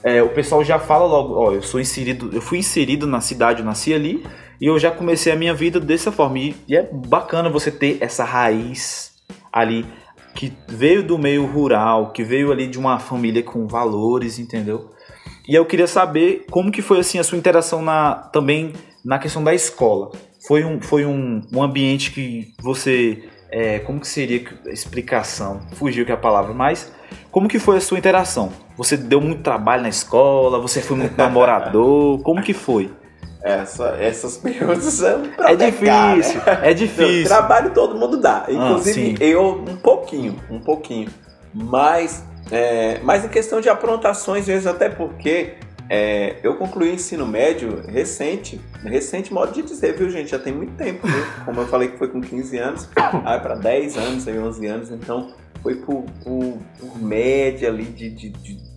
é, 0.03 0.21
o 0.23 0.29
pessoal 0.29 0.63
já 0.63 0.79
fala 0.79 1.05
logo, 1.05 1.35
ó, 1.35 1.51
eu 1.51 1.61
sou 1.61 1.79
inserido, 1.79 2.29
eu 2.33 2.41
fui 2.41 2.59
inserido 2.59 3.05
na 3.05 3.21
cidade, 3.21 3.59
eu 3.59 3.65
nasci 3.65 3.93
ali, 3.93 4.25
e 4.59 4.65
eu 4.65 4.77
já 4.79 4.91
comecei 4.91 5.31
a 5.31 5.35
minha 5.35 5.53
vida 5.53 5.79
dessa 5.79 6.11
forma. 6.11 6.39
E, 6.39 6.55
e 6.67 6.75
é 6.75 6.83
bacana 6.91 7.49
você 7.49 7.71
ter 7.71 7.97
essa 8.01 8.23
raiz 8.23 9.13
ali 9.51 9.85
que 10.35 10.53
veio 10.67 11.03
do 11.03 11.17
meio 11.17 11.45
rural, 11.45 12.11
que 12.11 12.23
veio 12.23 12.51
ali 12.51 12.67
de 12.67 12.77
uma 12.77 12.99
família 12.99 13.43
com 13.43 13.67
valores, 13.67 14.39
entendeu? 14.39 14.89
E 15.47 15.55
eu 15.55 15.65
queria 15.65 15.87
saber 15.87 16.45
como 16.49 16.71
que 16.71 16.81
foi 16.81 16.99
assim 16.99 17.19
a 17.19 17.23
sua 17.23 17.37
interação 17.37 17.81
na, 17.81 18.15
também 18.15 18.73
na 19.03 19.17
questão 19.17 19.43
da 19.43 19.53
escola. 19.53 20.11
Foi 20.47 20.63
um, 20.63 20.79
foi 20.79 21.05
um, 21.05 21.41
um 21.51 21.61
ambiente 21.61 22.11
que 22.11 22.53
você. 22.61 23.23
é, 23.51 23.79
como 23.79 23.99
que 23.99 24.07
seria 24.07 24.43
a 24.65 24.69
explicação? 24.69 25.61
Fugiu 25.73 26.05
que 26.05 26.11
é 26.11 26.15
a 26.15 26.17
palavra, 26.17 26.53
mas 26.53 26.91
como 27.31 27.49
que 27.49 27.59
foi 27.59 27.77
a 27.77 27.81
sua 27.81 27.97
interação? 27.97 28.51
Você 28.79 28.95
deu 28.95 29.19
muito 29.19 29.41
trabalho 29.43 29.83
na 29.83 29.89
escola? 29.89 30.57
Você 30.61 30.81
foi 30.81 30.95
muito 30.95 31.17
namorador? 31.17 32.19
Como 32.23 32.41
que 32.41 32.53
foi? 32.53 32.89
Essa, 33.43 33.89
essas 33.99 34.37
perguntas 34.37 34.85
são 34.85 35.23
pra 35.35 35.51
É 35.51 35.57
pecar, 35.57 36.15
né? 36.15 36.21
difícil, 36.21 36.41
é 36.45 36.67
Não, 36.67 36.73
difícil. 36.73 37.25
trabalho 37.25 37.73
todo 37.73 37.95
mundo 37.95 38.15
dá. 38.21 38.45
Inclusive 38.47 38.93
sim. 38.93 39.15
eu 39.19 39.65
um 39.67 39.75
pouquinho, 39.75 40.37
um 40.49 40.61
pouquinho. 40.61 41.09
Mas, 41.53 42.23
é, 42.49 42.99
mas 43.03 43.25
em 43.25 43.27
questão 43.27 43.59
de 43.59 43.67
aprontações, 43.67 44.41
às 44.41 44.47
vezes 44.47 44.65
até 44.67 44.87
porque 44.87 45.55
é, 45.89 46.37
eu 46.41 46.55
concluí 46.55 46.93
ensino 46.93 47.27
médio 47.27 47.81
recente. 47.87 48.61
Recente 48.85 49.33
modo 49.33 49.51
de 49.51 49.61
dizer, 49.61 49.97
viu, 49.97 50.09
gente? 50.09 50.31
Já 50.31 50.39
tem 50.39 50.53
muito 50.53 50.73
tempo, 50.75 51.05
viu? 51.05 51.25
Como 51.43 51.59
eu 51.59 51.67
falei 51.67 51.89
que 51.89 51.97
foi 51.97 52.07
com 52.07 52.21
15 52.21 52.55
anos, 52.59 52.89
aí 53.25 53.39
para 53.41 53.55
10 53.55 53.97
anos, 53.97 54.25
aí 54.27 54.39
11 54.39 54.67
anos, 54.67 54.91
então 54.91 55.33
foi 55.61 55.75
por, 55.75 56.03
por, 56.23 56.57
por 56.79 57.01
média 57.01 57.67
ali 57.67 57.83
de, 57.83 58.09
de, 58.09 58.29
de 58.29 58.68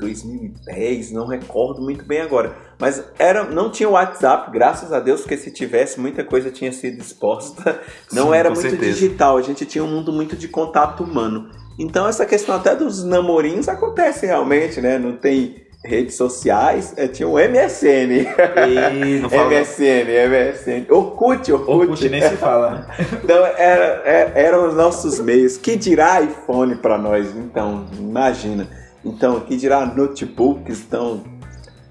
2010, 0.00 1.12
não 1.12 1.26
recordo 1.26 1.80
muito 1.82 2.04
bem 2.04 2.20
agora. 2.20 2.54
Mas 2.78 3.02
era, 3.18 3.44
não 3.44 3.70
tinha 3.70 3.88
WhatsApp, 3.88 4.50
graças 4.50 4.92
a 4.92 5.00
Deus, 5.00 5.20
porque 5.20 5.36
se 5.36 5.50
tivesse, 5.50 6.00
muita 6.00 6.24
coisa 6.24 6.50
tinha 6.50 6.72
sido 6.72 6.98
exposta. 7.00 7.80
Não 8.12 8.28
Sim, 8.28 8.34
era 8.34 8.50
muito 8.50 8.62
certeza. 8.62 8.92
digital, 8.92 9.36
a 9.36 9.42
gente 9.42 9.64
tinha 9.66 9.84
um 9.84 9.88
mundo 9.88 10.12
muito 10.12 10.34
de 10.34 10.48
contato 10.48 11.04
humano. 11.04 11.50
Então 11.78 12.06
essa 12.08 12.26
questão 12.26 12.54
até 12.56 12.74
dos 12.74 13.04
namorinhos 13.04 13.68
acontece 13.68 14.26
realmente, 14.26 14.80
né? 14.80 14.98
Não 14.98 15.12
tem 15.16 15.56
redes 15.84 16.14
sociais, 16.14 16.92
é, 16.96 17.08
tinha 17.08 17.26
o 17.28 17.38
MSN. 17.38 18.26
E 18.68 19.18
não 19.20 19.30
fala. 19.30 19.48
MSN, 19.60 20.04
MSN. 20.28 20.86
Orkut, 20.90 21.50
Orkut. 21.52 21.70
Orkut 21.70 22.08
nem 22.08 22.20
se 22.22 22.36
fala? 22.36 22.86
Então, 23.24 23.46
era, 23.46 24.02
era- 24.04 24.32
eram 24.38 24.68
os 24.68 24.74
nossos 24.74 25.20
meios. 25.20 25.56
Que 25.56 25.76
dirá 25.76 26.20
iPhone 26.20 26.76
para 26.76 26.98
nós? 26.98 27.34
Então, 27.34 27.86
imagina. 27.98 28.68
Então, 29.04 29.40
que 29.40 29.56
dirá 29.56 29.86
notebooks, 29.86 30.82
então 30.86 31.22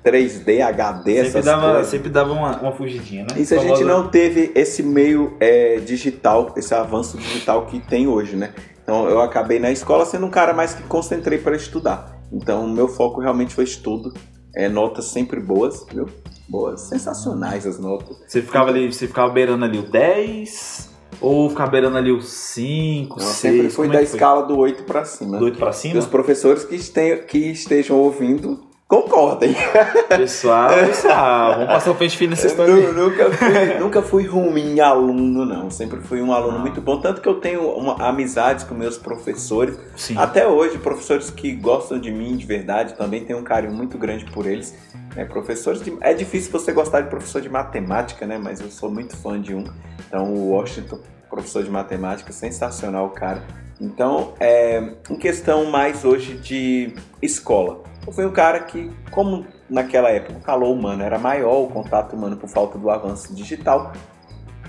3D, 0.03 0.61
HD, 0.61 1.15
Sempre 1.15 1.27
essas 1.27 1.45
dava, 1.45 1.71
coisas. 1.71 1.87
sempre 1.87 2.09
dava 2.09 2.31
uma, 2.31 2.57
uma 2.59 2.71
fugidinha, 2.71 3.23
né? 3.23 3.39
Isso 3.39 3.53
a 3.53 3.57
gente 3.57 3.83
não 3.83 4.07
teve 4.07 4.51
esse 4.55 4.81
meio 4.81 5.35
é, 5.39 5.77
digital, 5.79 6.53
esse 6.55 6.73
avanço 6.73 7.17
digital 7.17 7.65
que 7.65 7.79
tem 7.79 8.07
hoje, 8.07 8.35
né? 8.35 8.53
Então 8.81 9.09
eu 9.09 9.21
acabei 9.21 9.59
na 9.59 9.71
escola 9.71 10.05
sendo 10.05 10.25
um 10.25 10.29
cara 10.29 10.53
mais 10.53 10.73
que 10.73 10.83
concentrei 10.83 11.37
para 11.37 11.55
estudar. 11.55 12.17
Então 12.31 12.65
o 12.65 12.69
meu 12.69 12.87
foco 12.87 13.19
realmente 13.19 13.53
foi 13.53 13.65
estudo, 13.65 14.13
é, 14.55 14.69
notas 14.69 15.05
sempre 15.05 15.39
boas, 15.39 15.85
viu? 15.91 16.07
Boas, 16.47 16.81
sensacionais 16.81 17.67
as 17.67 17.77
notas. 17.77 18.17
Você 18.27 18.41
ficava 18.41 18.69
ali, 18.69 18.91
você 18.91 19.05
ficava 19.05 19.31
beirando 19.31 19.65
ali 19.65 19.77
o 19.79 19.91
10 19.91 20.88
ou 21.21 21.49
ficava 21.49 21.71
beirando 21.71 21.97
ali 21.97 22.11
o 22.11 22.21
5, 22.21 23.17
Eu 23.19 23.23
6? 23.25 23.35
sempre 23.37 23.69
fui 23.69 23.87
é 23.87 23.91
da 23.91 24.01
escala 24.01 24.43
do 24.45 24.57
8 24.57 24.83
para 24.83 25.03
cima. 25.05 25.37
Do 25.37 25.45
8 25.45 25.57
pra 25.59 25.69
E 25.69 25.73
cima? 25.73 25.99
os 25.99 26.05
professores 26.05 26.63
que, 26.63 26.75
este- 26.75 27.17
que 27.27 27.37
estejam 27.51 27.97
ouvindo 27.97 28.67
concordem. 28.87 29.53
Pessoal, 30.09 30.69
pessoal, 30.73 31.51
vamos 31.53 31.67
passar 31.67 31.91
o 31.91 31.95
pente 31.95 32.17
fino 32.17 32.31
nessa 32.31 32.47
história 32.47 32.71
Eu 32.71 32.93
nunca, 32.93 33.29
fui, 33.31 33.73
nunca 33.79 34.01
fui 34.01 34.25
ruim 34.25 34.79
aluno, 34.79 35.45
não. 35.45 35.69
Sempre 35.69 36.01
fui 36.01 36.21
um 36.21 36.33
aluno 36.33 36.57
muito 36.57 36.81
bom. 36.81 36.99
Tanto 36.99 37.21
que 37.21 37.29
eu 37.29 37.35
tenho 37.35 37.61
uma 37.69 37.95
amizade 38.07 38.65
com 38.65 38.73
meus 38.73 38.97
professores. 38.97 39.77
Sim. 39.95 40.17
Até 40.17 40.47
hoje, 40.47 40.79
professores 40.79 41.29
que 41.29 41.51
gostam 41.53 41.99
de 41.99 42.11
mim 42.11 42.35
de 42.35 42.45
verdade, 42.47 42.95
também 42.95 43.23
tenho 43.23 43.37
um 43.39 43.43
carinho 43.43 43.73
muito 43.73 43.95
grande 43.97 44.25
por 44.31 44.47
eles. 44.47 44.73
É, 45.15 45.23
professores 45.23 45.83
de- 45.83 45.95
é 46.01 46.13
difícil 46.13 46.51
você 46.51 46.71
gostar 46.71 47.01
de 47.01 47.09
professor 47.09 47.41
de 47.41 47.49
matemática, 47.49 48.25
né? 48.25 48.39
Mas 48.41 48.59
eu 48.59 48.71
sou 48.71 48.89
muito 48.91 49.15
fã 49.15 49.39
de 49.39 49.53
um. 49.53 49.65
Então, 50.09 50.33
o 50.33 50.49
Washington, 50.49 50.99
professor 51.29 51.63
de 51.63 51.69
matemática, 51.69 52.33
sensacional, 52.33 53.11
cara. 53.11 53.43
Então, 53.79 54.33
é, 54.39 54.95
em 55.09 55.15
questão 55.15 55.65
mais 55.69 56.03
hoje 56.03 56.35
de 56.37 56.95
escola. 57.21 57.83
Eu 58.05 58.11
fui 58.11 58.25
um 58.25 58.31
cara 58.31 58.61
que, 58.61 58.91
como 59.11 59.45
naquela 59.69 60.09
época 60.09 60.39
o 60.39 60.41
calor 60.41 60.73
humano 60.73 61.03
era 61.03 61.19
maior, 61.19 61.61
o 61.61 61.67
contato 61.67 62.15
humano 62.15 62.35
por 62.35 62.49
falta 62.49 62.77
do 62.77 62.89
avanço 62.89 63.33
digital, 63.35 63.93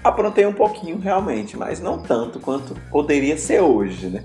aprontei 0.05 0.45
um 0.45 0.53
pouquinho 0.53 0.99
realmente, 0.99 1.57
mas 1.57 1.81
não 1.81 2.03
tanto 2.03 2.39
quanto 2.39 2.75
poderia 2.91 3.39
ser 3.39 3.61
hoje, 3.63 4.09
né? 4.09 4.23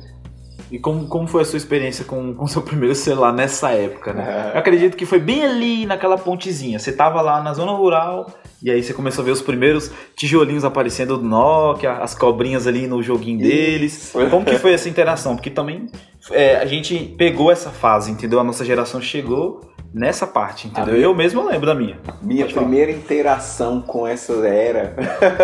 E 0.72 0.80
como, 0.80 1.08
como 1.08 1.28
foi 1.28 1.42
a 1.42 1.46
sua 1.46 1.58
experiência 1.58 2.04
com 2.06 2.36
o 2.40 2.48
seu 2.48 2.62
primeiro 2.62 2.96
celular 2.96 3.32
nessa 3.32 3.72
época, 3.72 4.14
né? 4.14 4.52
É. 4.52 4.56
Eu 4.56 4.60
acredito 4.60 4.98
que 4.98 5.06
foi 5.06 5.20
bem 5.20 5.46
ali 5.46 5.86
naquela 5.86 6.18
pontezinha. 6.18 6.80
Você 6.80 6.92
tava 6.92 7.22
lá 7.22 7.42
na 7.42 7.54
zona 7.54 7.72
rural 7.72 8.32
e 8.62 8.72
aí 8.72 8.82
você 8.82 8.94
começou 8.94 9.22
a 9.22 9.26
ver 9.26 9.32
os 9.32 9.42
primeiros 9.42 9.92
tijolinhos 10.16 10.66
aparecendo 10.66 11.18
do 11.18 11.24
Nokia, 11.24 11.94
as 11.94 12.16
cobrinhas 12.16 12.66
ali 12.68 12.88
no 12.88 13.02
joguinho 13.04 13.40
deles. 13.40 13.94
Isso. 13.94 14.30
Como 14.30 14.46
que 14.46 14.58
foi 14.58 14.74
essa 14.76 14.90
interação? 14.90 15.36
Porque 15.36 15.50
também 15.50 15.88
é, 16.32 16.58
a 16.58 16.66
gente 16.66 16.98
pegou 17.18 17.52
essa 17.52 17.70
fase, 17.70 18.12
entendeu? 18.12 18.40
A 18.40 18.44
nossa 18.44 18.64
geração 18.66 19.02
chegou 19.02 19.62
nessa 19.94 20.28
parte, 20.28 20.68
entendeu? 20.68 20.94
Minha- 20.94 21.06
Eu 21.06 21.16
mesmo 21.16 21.46
lembro 21.48 21.66
da 21.68 21.74
minha. 21.76 21.98
Minha 22.22 22.42
Pode 22.44 22.54
falar. 22.54 22.66
primeira 22.68 22.92
interação 22.92 23.82
com 23.82 24.06
essa 24.06 24.34
era, 24.46 24.94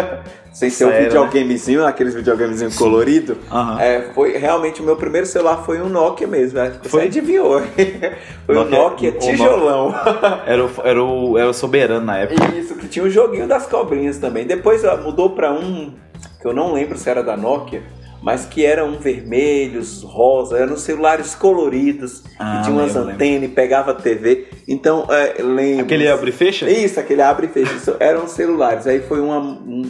sem 0.51 0.69
ser 0.69 0.83
Essa 0.83 0.85
o 0.85 0.89
era, 0.89 0.97
né? 1.03 1.05
videogamezinho, 1.07 1.85
aqueles 1.85 2.13
videogamezinhos 2.13 2.75
coloridos, 2.77 3.37
Aham. 3.49 3.79
é, 3.81 4.01
foi 4.13 4.37
realmente 4.37 4.81
o 4.81 4.83
meu 4.83 4.97
primeiro 4.97 5.25
celular 5.25 5.63
foi 5.63 5.81
um 5.81 5.87
Nokia 5.87 6.27
mesmo. 6.27 6.59
né? 6.59 6.73
Você 6.83 6.89
Foi? 6.89 7.03
adivinhou? 7.05 7.61
foi 8.45 8.57
um 8.57 8.63
Nokia- 8.65 8.77
Nokia 8.79 9.09
o 9.11 9.19
tijolão. 9.19 9.95
Era, 10.45 10.65
o, 10.65 10.69
era, 10.83 11.01
o, 11.03 11.37
era 11.37 11.49
o 11.49 11.53
soberano 11.53 12.05
na 12.05 12.17
época. 12.17 12.53
Isso, 12.53 12.75
que 12.75 12.87
tinha 12.89 13.05
o 13.05 13.09
joguinho 13.09 13.47
das 13.47 13.65
cobrinhas 13.67 14.17
também. 14.17 14.45
Depois 14.45 14.83
mudou 15.01 15.29
pra 15.29 15.53
um 15.53 15.93
que 16.41 16.45
eu 16.47 16.53
não 16.53 16.73
lembro 16.73 16.97
se 16.97 17.09
era 17.09 17.23
da 17.23 17.37
Nokia, 17.37 17.83
mas 18.21 18.45
que 18.45 18.63
era 18.63 18.85
um 18.85 18.99
vermelhos, 18.99 20.03
rosa, 20.03 20.57
eram 20.57 20.77
celulares 20.77 21.33
coloridos, 21.33 22.23
Ah, 22.37 22.57
que 22.57 22.65
tinha 22.65 22.75
umas 22.75 22.93
lembro, 22.93 23.13
antenas 23.13 23.49
e 23.49 23.53
pegava 23.53 23.93
TV. 23.95 24.47
Então, 24.67 25.07
é, 25.09 25.41
lembro. 25.41 25.85
Aquele 25.85 26.07
abre 26.07 26.29
e 26.29 26.33
fecha? 26.33 26.69
Isso, 26.69 26.99
aquele 26.99 27.21
abre 27.21 27.47
e 27.47 27.49
fecha. 27.49 27.73
Isso 27.73 27.95
eram 27.99 28.27
celulares. 28.27 28.85
Aí 28.85 29.01
foi 29.01 29.19
uma, 29.19 29.39
um, 29.39 29.81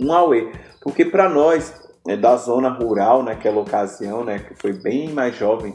um, 0.00 0.06
um 0.06 0.12
auê. 0.12 0.50
Porque 0.82 1.04
para 1.04 1.28
nós, 1.28 1.72
é, 2.08 2.16
da 2.16 2.36
zona 2.36 2.68
rural 2.68 3.22
naquela 3.22 3.60
ocasião, 3.60 4.24
né, 4.24 4.40
que 4.40 4.54
foi 4.60 4.72
bem 4.72 5.10
mais 5.10 5.36
jovem, 5.36 5.72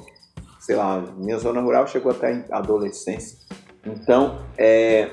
sei 0.60 0.76
lá, 0.76 1.04
minha 1.18 1.38
zona 1.38 1.62
rural 1.62 1.88
chegou 1.88 2.12
até 2.12 2.46
a 2.52 2.58
adolescência. 2.58 3.38
Então, 3.86 4.40
é, 4.58 5.10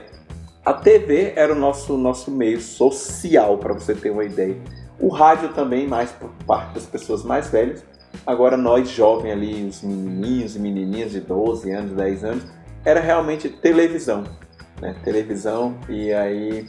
a 0.64 0.74
TV 0.74 1.32
era 1.36 1.52
o 1.52 1.56
nosso, 1.56 1.96
nosso 1.96 2.30
meio 2.30 2.60
social, 2.60 3.56
para 3.58 3.72
você 3.72 3.94
ter 3.94 4.10
uma 4.10 4.24
ideia. 4.24 4.56
O 5.00 5.08
rádio 5.08 5.50
também, 5.50 5.86
mais 5.86 6.10
por 6.10 6.30
parte 6.46 6.74
das 6.74 6.86
pessoas 6.86 7.22
mais 7.22 7.50
velhas. 7.50 7.84
Agora, 8.26 8.56
nós 8.56 8.88
jovens 8.90 9.32
ali, 9.32 9.68
os 9.68 9.82
menininhos 9.82 10.56
e 10.56 10.58
menininhas 10.58 11.12
de 11.12 11.20
12 11.20 11.70
anos, 11.70 11.92
10 11.92 12.24
anos, 12.24 12.46
era 12.84 13.00
realmente 13.00 13.48
televisão. 13.48 14.24
Né? 14.80 14.94
Televisão 15.04 15.76
e 15.88 16.12
aí 16.12 16.68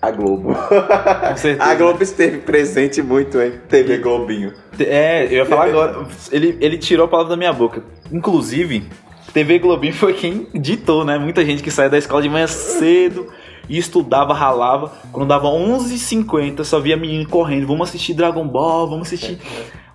a 0.00 0.10
Globo. 0.10 0.52
Com 0.52 1.36
certeza. 1.36 1.62
A 1.70 1.74
Globo 1.76 2.02
esteve 2.02 2.38
presente 2.38 3.00
muito 3.00 3.40
em 3.40 3.52
TV 3.68 3.98
Globinho. 3.98 4.52
É, 4.80 5.26
eu 5.26 5.30
ia 5.30 5.46
falar 5.46 5.66
agora. 5.66 6.04
Ele, 6.32 6.58
ele 6.60 6.76
tirou 6.76 7.06
a 7.06 7.08
palavra 7.08 7.30
da 7.30 7.36
minha 7.36 7.52
boca. 7.52 7.84
Inclusive, 8.10 8.88
TV 9.32 9.60
Globinho 9.60 9.94
foi 9.94 10.14
quem 10.14 10.48
ditou, 10.52 11.04
né? 11.04 11.18
Muita 11.18 11.44
gente 11.44 11.62
que 11.62 11.70
saía 11.70 11.88
da 11.88 11.98
escola 11.98 12.20
de 12.20 12.28
manhã 12.28 12.48
cedo 12.48 13.32
e 13.68 13.78
estudava, 13.78 14.34
ralava. 14.34 14.92
Quando 15.12 15.28
dava 15.28 15.48
11h50, 15.48 16.64
só 16.64 16.80
via 16.80 16.96
menino 16.96 17.28
correndo. 17.28 17.66
Vamos 17.66 17.88
assistir 17.88 18.14
Dragon 18.14 18.46
Ball, 18.46 18.88
vamos 18.88 19.08
assistir. 19.08 19.38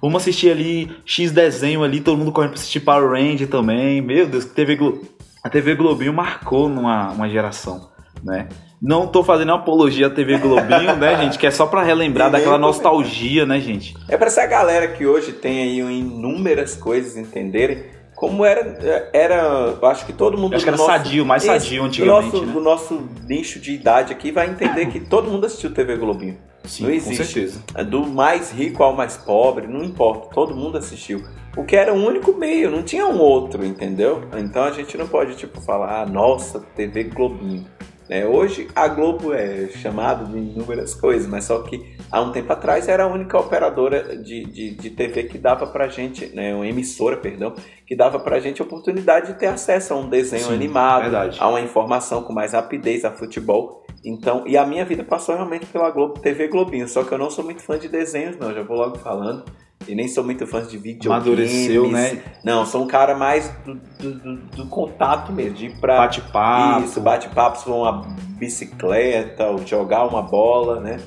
Vamos 0.01 0.21
assistir 0.21 0.51
ali 0.51 0.95
X 1.05 1.31
desenho 1.31 1.83
ali, 1.83 1.99
todo 1.99 2.17
mundo 2.17 2.31
correndo 2.31 2.51
pra 2.51 2.59
assistir 2.59 2.81
Power 2.81 3.09
Ranger 3.09 3.47
também. 3.47 4.01
Meu 4.01 4.27
Deus, 4.27 4.45
que 4.45 4.51
TV 4.51 4.75
Glo... 4.75 5.01
a 5.43 5.49
TV 5.49 5.75
Globinho 5.75 6.13
marcou 6.13 6.69
numa 6.69 7.11
uma 7.11 7.27
geração, 7.27 7.89
né? 8.23 8.47
Não 8.79 9.07
tô 9.07 9.23
fazendo 9.23 9.53
apologia 9.53 10.05
à 10.05 10.09
TV 10.09 10.37
Globinho, 10.37 10.95
né, 10.97 11.17
gente? 11.23 11.39
Que 11.39 11.47
é 11.47 11.51
só 11.51 11.65
pra 11.65 11.81
relembrar 11.81 12.29
daquela 12.29 12.59
nostalgia, 12.59 13.43
né, 13.43 13.59
gente? 13.59 13.95
É 14.07 14.15
para 14.15 14.27
essa 14.27 14.45
galera 14.45 14.89
que 14.89 15.05
hoje 15.05 15.31
tem 15.31 15.63
aí 15.63 15.79
inúmeras 15.79 16.75
coisas 16.75 17.17
entenderem 17.17 17.96
como 18.17 18.43
era, 18.43 19.09
era, 19.13 19.77
acho 19.83 20.05
que 20.07 20.11
todo 20.11 20.37
mundo 20.37 20.53
Eu 20.53 20.57
acho 20.57 20.65
que 20.65 20.71
do 20.71 20.75
era 20.75 20.77
nosso- 20.87 20.91
sadio, 21.03 21.23
mais 21.25 21.43
sadio 21.43 21.81
do 21.83 21.87
antigamente, 21.87 22.25
nosso, 22.33 22.45
né? 22.45 22.51
do 22.53 22.59
nosso 22.59 23.09
nicho 23.27 23.59
de 23.59 23.73
idade 23.73 24.11
aqui 24.11 24.31
vai 24.31 24.49
entender 24.49 24.87
que 24.87 24.99
todo 24.99 25.29
mundo 25.29 25.45
assistiu 25.45 25.71
TV 25.71 25.95
Globinho. 25.97 26.35
Sim, 26.65 26.83
não 26.83 26.89
com 26.89 26.95
existe. 26.95 27.23
certeza. 27.25 27.61
Do 27.85 28.05
mais 28.07 28.51
rico 28.51 28.81
ao 28.83 28.93
mais 28.95 29.15
pobre, 29.17 29.67
não 29.67 29.83
importa, 29.83 30.29
todo 30.33 30.55
mundo 30.55 30.79
assistiu. 30.79 31.23
O 31.55 31.63
que 31.63 31.75
era 31.75 31.93
o 31.93 31.95
único 31.95 32.33
meio, 32.33 32.69
não 32.71 32.81
tinha 32.83 33.05
um 33.07 33.19
outro, 33.19 33.63
entendeu? 33.63 34.23
Então 34.37 34.63
a 34.63 34.71
gente 34.71 34.97
não 34.97 35.07
pode, 35.07 35.35
tipo, 35.35 35.61
falar, 35.61 36.01
ah, 36.01 36.05
nossa, 36.05 36.59
TV 36.75 37.03
Globinho. 37.05 37.65
Né? 38.09 38.25
Hoje 38.25 38.67
a 38.75 38.87
Globo 38.87 39.33
é 39.33 39.67
chamada 39.81 40.25
de 40.25 40.37
inúmeras 40.37 40.95
coisas, 40.95 41.27
mas 41.27 41.43
só 41.45 41.59
que 41.59 41.96
há 42.11 42.21
um 42.21 42.31
tempo 42.31 42.51
atrás 42.53 42.87
era 42.87 43.03
a 43.03 43.07
única 43.07 43.37
operadora 43.37 44.17
de, 44.17 44.45
de, 44.45 44.71
de 44.75 44.89
TV 44.89 45.23
que 45.23 45.37
dava 45.37 45.67
pra 45.67 45.87
gente, 45.87 46.27
né, 46.35 46.53
uma 46.55 46.67
emissora, 46.67 47.17
perdão, 47.17 47.53
que 47.85 47.95
dava 47.95 48.19
pra 48.19 48.39
gente 48.39 48.61
a 48.61 48.65
oportunidade 48.65 49.33
de 49.33 49.39
ter 49.39 49.47
acesso 49.47 49.93
a 49.93 49.97
um 49.97 50.09
desenho 50.09 50.45
Sim, 50.45 50.53
animado, 50.53 51.03
verdade. 51.03 51.37
a 51.39 51.47
uma 51.47 51.61
informação 51.61 52.23
com 52.23 52.33
mais 52.33 52.53
rapidez, 52.53 53.03
a 53.05 53.11
futebol. 53.11 53.85
Então, 54.05 54.43
e 54.45 54.55
a 54.55 54.65
minha 54.65 54.85
vida 54.85 55.03
passou 55.03 55.35
realmente 55.35 55.65
pela 55.65 55.89
Globo, 55.89 56.19
TV 56.19 56.47
Globinho, 56.47 56.87
só 56.87 57.03
que 57.03 57.11
eu 57.11 57.17
não 57.17 57.29
sou 57.29 57.43
muito 57.43 57.61
fã 57.61 57.77
de 57.77 57.89
desenhos, 57.89 58.37
não, 58.37 58.53
já 58.53 58.63
vou 58.63 58.77
logo 58.77 58.97
falando. 58.97 59.43
E 59.87 59.93
nem 59.93 60.07
sou 60.07 60.23
muito 60.23 60.45
fã 60.47 60.61
de 60.63 60.77
videogames. 60.77 61.27
Amadureceu, 61.27 61.89
né? 61.89 62.21
Não, 62.43 62.65
sou 62.65 62.83
um 62.83 62.87
cara 62.87 63.15
mais 63.15 63.49
do, 63.63 63.75
do, 63.75 64.35
do- 64.37 64.65
contato 64.67 65.31
mesmo, 65.31 65.53
de 65.55 65.67
ir 65.67 65.79
pra... 65.79 65.97
Bate-papo. 65.99 66.83
Isso, 66.83 66.99
bate-papo 66.99 67.71
uma 67.71 68.01
bicicleta, 68.37 69.45
ou 69.47 69.65
jogar 69.65 70.05
uma 70.07 70.21
bola, 70.21 70.79
né? 70.79 70.99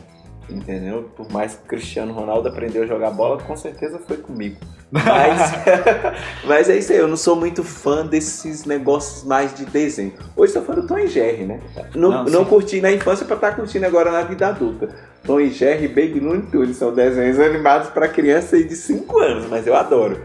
Entendeu? 0.51 1.11
Por 1.17 1.31
mais 1.31 1.55
que 1.55 1.65
o 1.65 1.69
Cristiano 1.69 2.13
Ronaldo 2.13 2.49
aprendeu 2.49 2.83
a 2.83 2.87
jogar 2.87 3.11
bola, 3.11 3.41
com 3.41 3.57
certeza 3.57 3.99
foi 3.99 4.17
comigo. 4.17 4.57
Mas, 4.91 5.53
mas 6.45 6.69
é 6.69 6.77
isso 6.77 6.91
aí, 6.91 6.99
eu 6.99 7.07
não 7.07 7.17
sou 7.17 7.37
muito 7.37 7.63
fã 7.63 8.05
desses 8.05 8.65
negócios 8.65 9.23
mais 9.23 9.55
de 9.55 9.65
desenho. 9.65 10.13
Hoje 10.35 10.53
sou 10.53 10.63
fã 10.63 10.75
do 10.75 10.85
Tom 10.85 10.99
e 10.99 11.07
Jerry, 11.07 11.45
né? 11.45 11.61
Não, 11.95 12.11
Não, 12.11 12.25
não, 12.25 12.45
curti 12.45 12.81
na 12.81 12.91
infância 12.91 13.25
pra 13.25 13.37
estar 13.37 13.55
curtindo 13.55 13.87
agora 13.87 14.11
na 14.11 14.23
vida 14.23 14.49
adulta. 14.49 14.89
Tom 15.25 15.39
e 15.39 15.49
Jerry 15.49 15.87
Baby 15.87 16.19
Looney 16.19 16.43
Tunes 16.51 16.77
são 16.77 16.93
desenhos 16.93 17.39
animados 17.39 17.91
pra 17.91 18.09
criança 18.09 18.61
de 18.61 18.75
5 18.75 19.17
anos, 19.21 19.47
mas 19.49 19.65
eu 19.65 19.77
adoro. 19.77 20.21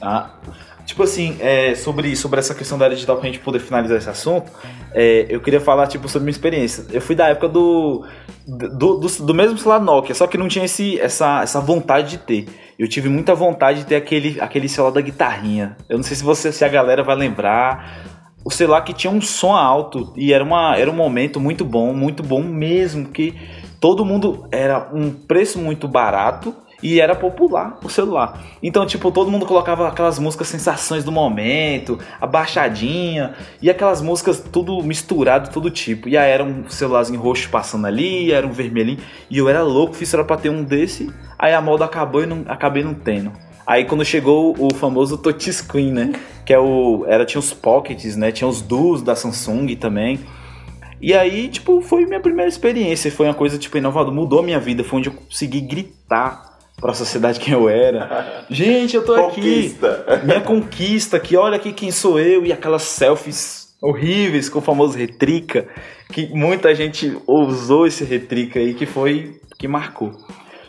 Ah, 0.00 0.30
Tipo 0.88 1.02
assim, 1.02 1.36
é, 1.38 1.74
sobre, 1.74 2.16
sobre 2.16 2.40
essa 2.40 2.54
questão 2.54 2.78
da 2.78 2.86
área 2.86 2.94
digital, 2.94 3.18
pra 3.18 3.26
gente 3.26 3.40
poder 3.40 3.58
finalizar 3.58 3.98
esse 3.98 4.08
assunto, 4.08 4.50
é, 4.94 5.26
eu 5.28 5.38
queria 5.38 5.60
falar, 5.60 5.86
tipo, 5.86 6.08
sobre 6.08 6.24
minha 6.24 6.32
experiência. 6.32 6.86
Eu 6.90 7.02
fui 7.02 7.14
da 7.14 7.28
época 7.28 7.46
do, 7.46 8.06
do, 8.46 8.96
do, 8.96 9.06
do 9.06 9.34
mesmo 9.34 9.58
celular 9.58 9.80
Nokia, 9.80 10.14
só 10.14 10.26
que 10.26 10.38
não 10.38 10.48
tinha 10.48 10.64
esse, 10.64 10.98
essa, 10.98 11.42
essa 11.42 11.60
vontade 11.60 12.12
de 12.12 12.16
ter. 12.16 12.48
Eu 12.78 12.88
tive 12.88 13.10
muita 13.10 13.34
vontade 13.34 13.80
de 13.80 13.84
ter 13.84 13.96
aquele, 13.96 14.40
aquele 14.40 14.66
celular 14.66 14.94
da 14.94 15.02
guitarrinha. 15.02 15.76
Eu 15.90 15.98
não 15.98 16.02
sei 16.02 16.16
se 16.16 16.24
você, 16.24 16.50
se 16.50 16.64
a 16.64 16.68
galera 16.68 17.04
vai 17.04 17.16
lembrar. 17.16 18.32
O 18.42 18.50
celular 18.50 18.80
que 18.80 18.94
tinha 18.94 19.12
um 19.12 19.20
som 19.20 19.54
alto 19.54 20.14
e 20.16 20.32
era, 20.32 20.42
uma, 20.42 20.74
era 20.74 20.90
um 20.90 20.94
momento 20.94 21.38
muito 21.38 21.66
bom, 21.66 21.92
muito 21.92 22.22
bom 22.22 22.42
mesmo, 22.42 23.08
que 23.08 23.34
todo 23.78 24.06
mundo 24.06 24.48
era 24.50 24.88
um 24.90 25.10
preço 25.10 25.58
muito 25.58 25.86
barato 25.86 26.56
e 26.82 27.00
era 27.00 27.14
popular 27.14 27.78
o 27.82 27.88
celular. 27.88 28.40
Então, 28.62 28.86
tipo, 28.86 29.10
todo 29.10 29.30
mundo 29.30 29.46
colocava 29.46 29.88
aquelas 29.88 30.18
músicas 30.18 30.48
sensações 30.48 31.04
do 31.04 31.12
momento, 31.12 31.98
a 32.20 32.26
baixadinha, 32.26 33.34
e 33.60 33.68
aquelas 33.68 34.00
músicas 34.00 34.40
tudo 34.40 34.82
misturado, 34.82 35.50
todo 35.50 35.70
tipo. 35.70 36.08
E 36.08 36.16
aí 36.16 36.30
era 36.30 36.44
um 36.44 36.68
celularzinho 36.68 37.20
roxo 37.20 37.48
passando 37.50 37.86
ali, 37.86 38.32
era 38.32 38.46
um 38.46 38.52
vermelhinho, 38.52 38.98
e 39.30 39.38
eu 39.38 39.48
era 39.48 39.62
louco, 39.62 39.94
fiz 39.94 40.12
era 40.14 40.24
pra 40.24 40.36
ter 40.36 40.50
um 40.50 40.62
desse, 40.62 41.12
aí 41.38 41.52
a 41.52 41.60
moda 41.60 41.84
acabou 41.84 42.22
e 42.22 42.26
não, 42.26 42.44
acabei 42.46 42.82
não 42.82 42.94
tendo. 42.94 43.32
Aí 43.66 43.84
quando 43.84 44.02
chegou 44.02 44.56
o 44.58 44.72
famoso 44.74 45.18
touchscreen, 45.18 45.92
né? 45.92 46.12
Que 46.46 46.54
é 46.54 46.58
o. 46.58 47.04
Era, 47.06 47.26
tinha 47.26 47.38
os 47.38 47.52
pockets, 47.52 48.16
né? 48.16 48.32
Tinha 48.32 48.48
os 48.48 48.62
duos 48.62 49.02
da 49.02 49.14
Samsung 49.14 49.76
também. 49.76 50.20
E 51.02 51.12
aí, 51.12 51.48
tipo, 51.48 51.82
foi 51.82 52.06
minha 52.06 52.18
primeira 52.18 52.48
experiência. 52.48 53.12
Foi 53.12 53.26
uma 53.26 53.34
coisa, 53.34 53.58
tipo, 53.58 53.76
inovadora. 53.76 54.14
Mudou 54.14 54.38
a 54.38 54.42
minha 54.42 54.58
vida. 54.58 54.82
Foi 54.82 55.00
onde 55.00 55.10
eu 55.10 55.12
consegui 55.12 55.60
gritar 55.60 56.47
para 56.80 56.92
a 56.92 56.94
sociedade 56.94 57.40
quem 57.40 57.54
eu 57.54 57.68
era. 57.68 58.44
Gente, 58.48 58.96
eu 58.96 59.04
tô 59.04 59.14
Conquista. 59.14 60.04
aqui. 60.06 60.26
Minha 60.26 60.40
conquista 60.40 61.16
aqui, 61.16 61.36
olha 61.36 61.56
aqui 61.56 61.72
quem 61.72 61.90
sou 61.90 62.18
eu 62.18 62.46
e 62.46 62.52
aquelas 62.52 62.82
selfies 62.82 63.68
horríveis 63.80 64.48
com 64.48 64.58
o 64.58 64.62
famoso 64.62 64.96
retrica, 64.96 65.68
que 66.12 66.28
muita 66.34 66.74
gente 66.74 67.16
usou 67.26 67.86
esse 67.86 68.04
retrica 68.04 68.58
aí 68.58 68.74
que 68.74 68.86
foi 68.86 69.40
que 69.58 69.68
marcou. 69.68 70.12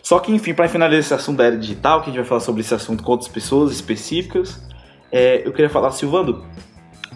Só 0.01 0.19
que 0.19 0.31
enfim, 0.31 0.53
para 0.53 0.67
finalizar 0.67 0.99
esse 0.99 1.13
assunto 1.13 1.37
da 1.37 1.45
era 1.45 1.57
digital, 1.57 2.01
que 2.01 2.09
a 2.09 2.13
gente 2.13 2.21
vai 2.21 2.27
falar 2.27 2.41
sobre 2.41 2.61
esse 2.61 2.73
assunto 2.73 3.03
com 3.03 3.11
outras 3.11 3.29
pessoas 3.29 3.71
específicas, 3.71 4.59
é, 5.11 5.45
eu 5.45 5.51
queria 5.51 5.69
falar, 5.69 5.91
Silvando, 5.91 6.43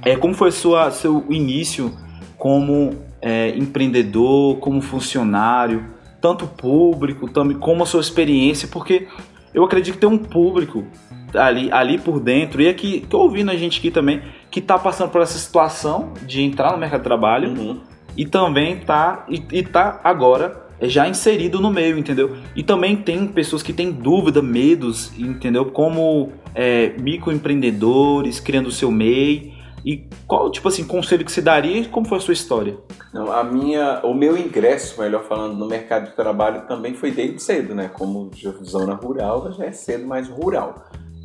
é, 0.03 0.15
como 0.15 0.33
foi 0.33 0.51
sua, 0.51 0.91
seu 0.91 1.25
início 1.29 1.91
como 2.38 2.95
é, 3.21 3.50
empreendedor, 3.50 4.57
como 4.57 4.81
funcionário? 4.81 5.92
Tanto 6.24 6.46
o 6.46 6.48
público 6.48 7.30
também 7.30 7.60
como 7.60 7.84
a 7.84 7.86
sua 7.86 8.00
experiência, 8.00 8.70
porque 8.70 9.10
eu 9.53 9.62
acredito 9.65 9.96
que 9.96 10.00
tem 10.00 10.10
um 10.10 10.18
público 10.18 10.86
ali, 11.34 11.70
ali 11.70 11.98
por 11.98 12.18
dentro 12.18 12.62
e 12.62 12.70
aqui 12.70 13.06
tô 13.10 13.20
ouvindo 13.20 13.51
a 13.51 13.58
gente 13.58 13.77
aqui 13.77 13.92
também 13.92 14.22
que 14.50 14.60
está 14.60 14.80
passando 14.80 15.10
por 15.10 15.20
essa 15.20 15.38
situação 15.38 16.13
de 16.25 16.42
entrar 16.42 16.72
no 16.72 16.77
mercado 16.77 17.01
de 17.01 17.03
trabalho 17.03 17.50
Uhum. 17.50 17.82
e 18.15 18.25
também 18.25 18.77
tá 18.77 19.25
e, 19.27 19.44
e 19.51 19.63
tá 19.63 20.00
agora 20.01 20.63
já 20.84 21.10
inserido 21.10 21.60
no 21.60 21.70
meio, 21.70 21.98
entendeu? 21.98 22.38
E 22.56 22.63
também 22.63 22.96
tem 22.96 23.27
pessoas 23.27 23.62
que 23.62 23.74
têm 23.74 23.92
dúvida, 23.92 24.42
medos, 24.42 25.12
entendeu? 25.20 25.65
Como 25.65 26.32
é, 26.56 26.94
microempreendedores 27.00 28.39
criando 28.39 28.68
o 28.68 28.72
seu 28.72 28.89
MEI. 28.89 29.52
E 29.86 30.08
qual, 30.25 30.50
tipo 30.50 30.68
assim, 30.68 30.86
conselho 30.86 31.25
que 31.25 31.32
você 31.32 31.42
daria 31.42 31.82
e 31.82 31.88
como 31.88 32.08
foi 32.08 32.18
a 32.18 32.22
sua 32.22 32.34
história? 32.34 32.78
Não, 33.13 33.32
a 33.32 33.44
minha, 33.44 34.00
o 34.04 34.13
meu 34.13 34.38
ingresso, 34.38 35.00
melhor 35.02 35.24
falando, 35.24 35.56
no 35.56 35.68
mercado 35.68 36.10
de 36.10 36.16
trabalho 36.16 36.66
também 36.68 36.94
foi 36.94 37.12
desde 37.12 37.42
cedo, 37.42 37.75
né? 37.75 37.90
Como 37.90 38.32
zona 38.63 38.94
rural, 38.94 39.52
já 39.52 39.66
é 39.66 39.72
cedo, 39.72 40.08
mais 40.08 40.30
rural. 40.30 40.75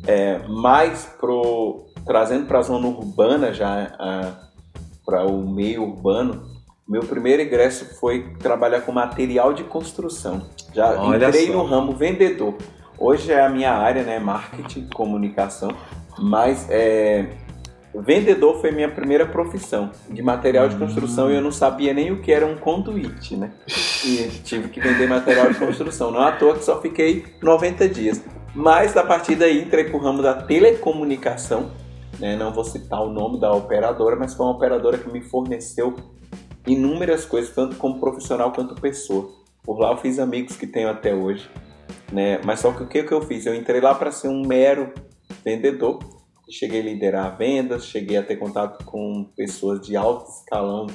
É, 0.05 0.39
mais 0.47 1.05
pro, 1.19 1.85
trazendo 2.05 2.47
para 2.47 2.59
a 2.59 2.63
zona 2.63 2.87
urbana 2.87 3.53
já, 3.53 3.91
para 5.05 5.25
o 5.25 5.49
meio 5.49 5.83
urbano, 5.83 6.43
meu 6.87 7.01
primeiro 7.01 7.41
ingresso 7.43 7.97
foi 7.99 8.33
trabalhar 8.39 8.81
com 8.81 8.91
material 8.91 9.53
de 9.53 9.63
construção. 9.63 10.47
Já 10.73 10.99
Olha 11.01 11.27
entrei 11.27 11.47
só. 11.47 11.53
no 11.53 11.63
ramo 11.63 11.93
vendedor. 11.93 12.55
Hoje 12.97 13.31
é 13.31 13.41
a 13.41 13.47
minha 13.47 13.71
área, 13.71 14.03
né? 14.03 14.19
Marketing, 14.19 14.89
comunicação. 14.93 15.69
Mas 16.17 16.67
é, 16.69 17.29
vendedor 17.95 18.61
foi 18.61 18.71
minha 18.71 18.89
primeira 18.89 19.25
profissão 19.25 19.91
de 20.09 20.21
material 20.21 20.69
de 20.69 20.75
construção 20.75 21.31
e 21.31 21.35
eu 21.35 21.41
não 21.41 21.51
sabia 21.51 21.93
nem 21.93 22.11
o 22.11 22.21
que 22.21 22.31
era 22.31 22.45
um 22.45 22.55
conduíte, 22.55 23.35
né? 23.35 23.51
E 24.05 24.27
tive 24.43 24.69
que 24.69 24.79
vender 24.79 25.07
material 25.07 25.51
de 25.51 25.57
construção. 25.57 26.11
Não 26.11 26.21
à 26.21 26.31
toa 26.31 26.55
que 26.55 26.63
só 26.63 26.79
fiquei 26.81 27.25
90 27.41 27.89
dias. 27.89 28.23
Mas 28.53 28.95
a 28.95 29.03
partir 29.03 29.35
daí 29.35 29.61
entrei 29.61 29.85
pro 29.85 29.99
ramo 29.99 30.21
da 30.21 30.33
telecomunicação. 30.33 31.71
Né? 32.19 32.35
Não 32.35 32.53
vou 32.53 32.63
citar 32.63 33.01
o 33.01 33.09
nome 33.09 33.39
da 33.39 33.51
operadora, 33.51 34.15
mas 34.15 34.33
foi 34.33 34.45
uma 34.45 34.55
operadora 34.55 34.97
que 34.97 35.09
me 35.09 35.21
forneceu 35.21 35.95
inúmeras 36.67 37.25
coisas, 37.25 37.53
tanto 37.53 37.75
como 37.77 37.99
profissional 37.99 38.51
quanto 38.51 38.75
pessoa. 38.75 39.29
Por 39.63 39.79
lá 39.79 39.91
eu 39.91 39.97
fiz 39.97 40.19
amigos 40.19 40.55
que 40.55 40.67
tenho 40.67 40.89
até 40.89 41.13
hoje. 41.13 41.49
Né? 42.11 42.39
Mas 42.43 42.59
só 42.59 42.71
que 42.71 42.83
o 42.83 42.87
que 42.87 43.11
eu 43.11 43.21
fiz? 43.21 43.45
Eu 43.45 43.55
entrei 43.55 43.81
lá 43.81 43.95
para 43.95 44.11
ser 44.11 44.27
um 44.27 44.45
mero 44.45 44.93
vendedor. 45.43 45.99
Cheguei 46.49 46.81
a 46.81 46.83
liderar 46.83 47.37
vendas, 47.37 47.85
cheguei 47.85 48.17
a 48.17 48.23
ter 48.23 48.35
contato 48.37 48.83
com 48.85 49.25
pessoas 49.37 49.81
de 49.81 49.95
alto 49.95 50.29
escalão. 50.29 50.87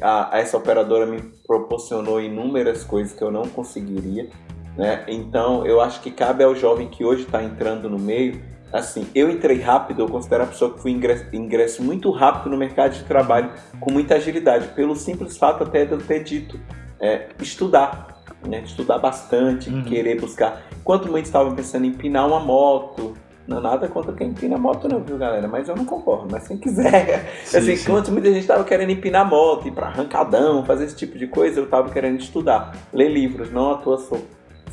A- 0.00 0.30
essa 0.34 0.56
operadora 0.56 1.04
me 1.06 1.20
proporcionou 1.46 2.20
inúmeras 2.20 2.84
coisas 2.84 3.12
que 3.12 3.22
eu 3.22 3.30
não 3.30 3.42
conseguiria. 3.48 4.28
Né? 4.76 5.04
Então 5.08 5.66
eu 5.66 5.80
acho 5.80 6.00
que 6.00 6.10
cabe 6.10 6.44
ao 6.44 6.54
jovem 6.54 6.88
que 6.88 7.04
hoje 7.04 7.22
está 7.22 7.42
entrando 7.42 7.88
no 7.90 7.98
meio. 7.98 8.40
Assim, 8.72 9.06
eu 9.14 9.30
entrei 9.30 9.60
rápido, 9.60 10.00
eu 10.02 10.08
considero 10.08 10.44
a 10.44 10.46
pessoa 10.46 10.72
que 10.74 10.80
foi 10.82 10.90
ingresso, 10.90 11.24
ingresso 11.34 11.82
muito 11.82 12.10
rápido 12.10 12.50
no 12.50 12.56
mercado 12.56 12.92
de 12.94 13.04
trabalho, 13.04 13.52
com 13.80 13.92
muita 13.92 14.16
agilidade, 14.16 14.68
pelo 14.68 14.94
simples 14.96 15.36
fato 15.38 15.62
até 15.62 15.84
de 15.84 15.92
eu 15.92 15.98
ter 15.98 16.22
dito, 16.24 16.58
é, 17.00 17.28
estudar, 17.40 18.22
né? 18.46 18.62
estudar 18.64 18.98
bastante, 18.98 19.70
Uhum. 19.70 19.84
querer 19.84 20.20
buscar. 20.20 20.62
Enquanto 20.80 21.08
muitos 21.08 21.28
estavam 21.28 21.54
pensando 21.54 21.84
em 21.86 21.88
empinar 21.88 22.26
uma 22.26 22.40
moto, 22.40 23.14
não 23.46 23.60
nada 23.60 23.88
contra 23.88 24.12
quem 24.12 24.28
empina 24.28 24.58
moto 24.58 24.88
não, 24.88 25.02
viu 25.02 25.16
galera? 25.18 25.46
Mas 25.46 25.68
eu 25.68 25.76
não 25.76 25.84
concordo, 25.84 26.28
mas 26.30 26.48
quem 26.48 26.58
quiser. 26.58 27.30
Sim, 27.44 27.56
assim, 27.58 27.76
sim. 27.76 27.92
muita 27.92 28.28
gente 28.28 28.40
estava 28.40 28.64
querendo 28.64 28.90
empinar 28.90 29.28
moto, 29.28 29.68
ir 29.68 29.72
pra 29.72 29.86
arrancadão, 29.86 30.64
fazer 30.64 30.84
esse 30.84 30.96
tipo 30.96 31.16
de 31.18 31.26
coisa, 31.26 31.60
eu 31.60 31.64
estava 31.64 31.88
querendo 31.90 32.18
estudar, 32.20 32.76
ler 32.92 33.08
livros, 33.10 33.52
não 33.52 33.72
à 33.72 33.78
toa 33.78 33.98
sou 33.98 34.20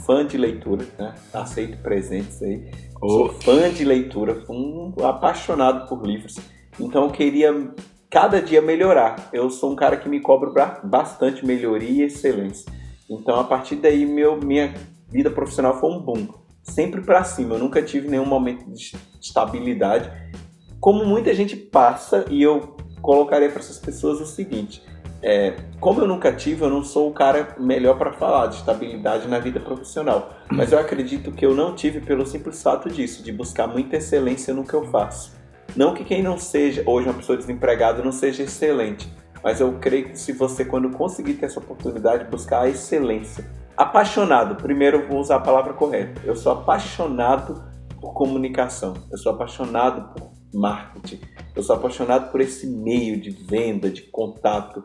fã 0.05 0.25
de 0.25 0.37
leitura, 0.37 0.85
né? 0.97 1.13
Aceito 1.33 1.77
presentes 1.77 2.41
aí. 2.41 2.69
Sou 2.99 3.29
fã 3.29 3.69
de 3.69 3.83
leitura, 3.85 4.43
um 4.49 4.93
apaixonado 5.03 5.87
por 5.87 6.05
livros. 6.05 6.35
Então 6.79 7.03
eu 7.05 7.11
queria 7.11 7.71
cada 8.09 8.41
dia 8.41 8.61
melhorar. 8.61 9.29
Eu 9.31 9.49
sou 9.49 9.71
um 9.71 9.75
cara 9.75 9.97
que 9.97 10.07
me 10.09 10.19
cobra 10.19 10.49
ba- 10.49 10.81
bastante 10.83 11.45
melhoria 11.45 12.03
e 12.03 12.07
excelência. 12.07 12.71
Então 13.09 13.39
a 13.39 13.43
partir 13.43 13.75
daí 13.75 14.05
meu, 14.05 14.37
minha 14.37 14.73
vida 15.09 15.29
profissional 15.29 15.79
foi 15.79 15.91
um 15.91 15.99
boom. 15.99 16.27
Sempre 16.63 17.01
pra 17.01 17.23
cima. 17.23 17.55
Eu 17.55 17.59
nunca 17.59 17.83
tive 17.83 18.07
nenhum 18.07 18.25
momento 18.25 18.65
de 18.71 18.95
estabilidade. 19.21 20.09
Como 20.79 21.05
muita 21.05 21.33
gente 21.33 21.55
passa, 21.55 22.25
e 22.29 22.41
eu 22.41 22.75
colocaria 23.01 23.49
para 23.49 23.59
essas 23.59 23.77
pessoas 23.77 24.21
o 24.21 24.25
seguinte: 24.25 24.81
é, 25.21 25.55
como 25.79 26.01
eu 26.01 26.07
nunca 26.07 26.33
tive, 26.33 26.63
eu 26.63 26.69
não 26.69 26.83
sou 26.83 27.09
o 27.09 27.13
cara 27.13 27.55
melhor 27.59 27.97
para 27.97 28.11
falar 28.11 28.47
de 28.47 28.55
estabilidade 28.55 29.27
na 29.27 29.39
vida 29.39 29.59
profissional. 29.59 30.33
Mas 30.51 30.71
eu 30.71 30.79
acredito 30.79 31.31
que 31.31 31.45
eu 31.45 31.53
não 31.55 31.75
tive 31.75 32.01
pelo 32.01 32.25
simples 32.25 32.61
fato 32.61 32.89
disso, 32.89 33.23
de 33.23 33.31
buscar 33.31 33.67
muita 33.67 33.97
excelência 33.97 34.53
no 34.53 34.65
que 34.65 34.73
eu 34.73 34.85
faço. 34.87 35.31
Não 35.75 35.93
que 35.93 36.03
quem 36.03 36.21
não 36.21 36.37
seja, 36.37 36.83
hoje 36.85 37.07
uma 37.07 37.15
pessoa 37.15 37.37
desempregada 37.37 38.03
não 38.03 38.11
seja 38.11 38.43
excelente, 38.43 39.11
mas 39.41 39.59
eu 39.59 39.73
creio 39.79 40.09
que 40.09 40.19
se 40.19 40.31
você, 40.31 40.63
quando 40.63 40.89
conseguir 40.89 41.35
ter 41.35 41.45
essa 41.45 41.59
oportunidade, 41.59 42.25
buscar 42.25 42.61
a 42.61 42.69
excelência. 42.69 43.45
Apaixonado, 43.75 44.55
primeiro 44.55 44.97
eu 44.97 45.07
vou 45.07 45.19
usar 45.19 45.37
a 45.37 45.39
palavra 45.39 45.73
correta. 45.73 46.21
Eu 46.23 46.35
sou 46.35 46.51
apaixonado 46.51 47.63
por 47.99 48.13
comunicação, 48.13 48.93
eu 49.11 49.17
sou 49.17 49.31
apaixonado 49.31 50.13
por 50.13 50.31
marketing, 50.53 51.21
eu 51.55 51.63
sou 51.63 51.75
apaixonado 51.75 52.31
por 52.31 52.39
esse 52.41 52.67
meio 52.67 53.19
de 53.19 53.31
venda, 53.31 53.89
de 53.89 54.03
contato. 54.03 54.83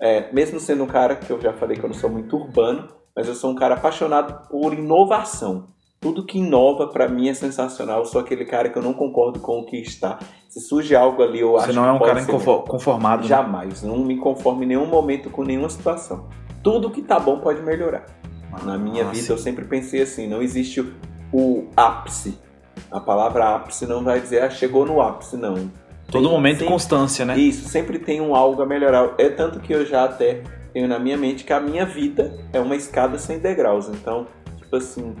É, 0.00 0.32
mesmo 0.32 0.58
sendo 0.58 0.82
um 0.82 0.86
cara 0.86 1.14
que 1.14 1.30
eu 1.30 1.40
já 1.40 1.52
falei 1.52 1.76
que 1.76 1.84
eu 1.84 1.88
não 1.88 1.94
sou 1.94 2.10
muito 2.10 2.36
urbano, 2.36 2.88
mas 3.14 3.28
eu 3.28 3.34
sou 3.34 3.50
um 3.50 3.54
cara 3.54 3.74
apaixonado 3.74 4.48
por 4.48 4.72
inovação. 4.72 5.66
Tudo 6.00 6.26
que 6.26 6.38
inova 6.38 6.88
para 6.88 7.08
mim 7.08 7.28
é 7.28 7.34
sensacional. 7.34 8.00
Eu 8.00 8.04
sou 8.04 8.20
aquele 8.20 8.44
cara 8.44 8.68
que 8.68 8.76
eu 8.76 8.82
não 8.82 8.92
concordo 8.92 9.40
com 9.40 9.60
o 9.60 9.64
que 9.64 9.78
está. 9.78 10.18
Se 10.50 10.60
surge 10.60 10.94
algo 10.94 11.22
ali, 11.22 11.40
eu 11.40 11.56
acho 11.56 11.68
Você 11.68 11.72
não 11.72 11.86
é 11.86 11.92
um 11.92 11.98
cara 11.98 12.24
conformado. 12.66 13.22
né? 13.22 13.28
Jamais. 13.28 13.82
Não 13.82 13.98
me 13.98 14.18
conformo 14.18 14.62
em 14.62 14.66
nenhum 14.66 14.86
momento 14.86 15.30
com 15.30 15.42
nenhuma 15.42 15.70
situação. 15.70 16.28
Tudo 16.64 16.90
que 16.90 17.02
tá 17.02 17.20
bom 17.20 17.38
pode 17.38 17.62
melhorar. 17.62 18.06
Na 18.64 18.76
minha 18.78 19.04
vida 19.04 19.32
eu 19.32 19.38
sempre 19.38 19.64
pensei 19.66 20.02
assim, 20.02 20.26
não 20.26 20.42
existe 20.42 20.80
o, 20.80 20.92
o 21.32 21.68
ápice. 21.76 22.38
A 22.90 22.98
palavra 22.98 23.54
ápice 23.54 23.86
não 23.86 24.02
vai 24.02 24.20
dizer, 24.20 24.42
ah, 24.42 24.50
chegou 24.50 24.84
no 24.86 25.00
ápice, 25.00 25.36
não. 25.36 25.70
Todo 26.10 26.24
Tem- 26.24 26.32
momento 26.32 26.58
sempre- 26.58 26.72
constância, 26.72 27.24
né? 27.24 27.36
Isso, 27.38 27.68
sempre 27.68 27.98
tem 27.98 28.20
um 28.20 28.34
algo 28.34 28.62
a 28.62 28.66
melhorar. 28.66 29.14
É 29.18 29.28
tanto 29.28 29.60
que 29.60 29.72
eu 29.72 29.84
já 29.84 30.04
até 30.04 30.42
tenho 30.72 30.88
na 30.88 30.98
minha 30.98 31.16
mente 31.16 31.44
que 31.44 31.52
a 31.52 31.60
minha 31.60 31.84
vida 31.84 32.36
é 32.52 32.58
uma 32.60 32.74
escada 32.76 33.18
sem 33.18 33.38
degraus. 33.38 33.88
Então, 33.88 34.26
tipo 34.56 34.74
assim, 34.76 35.14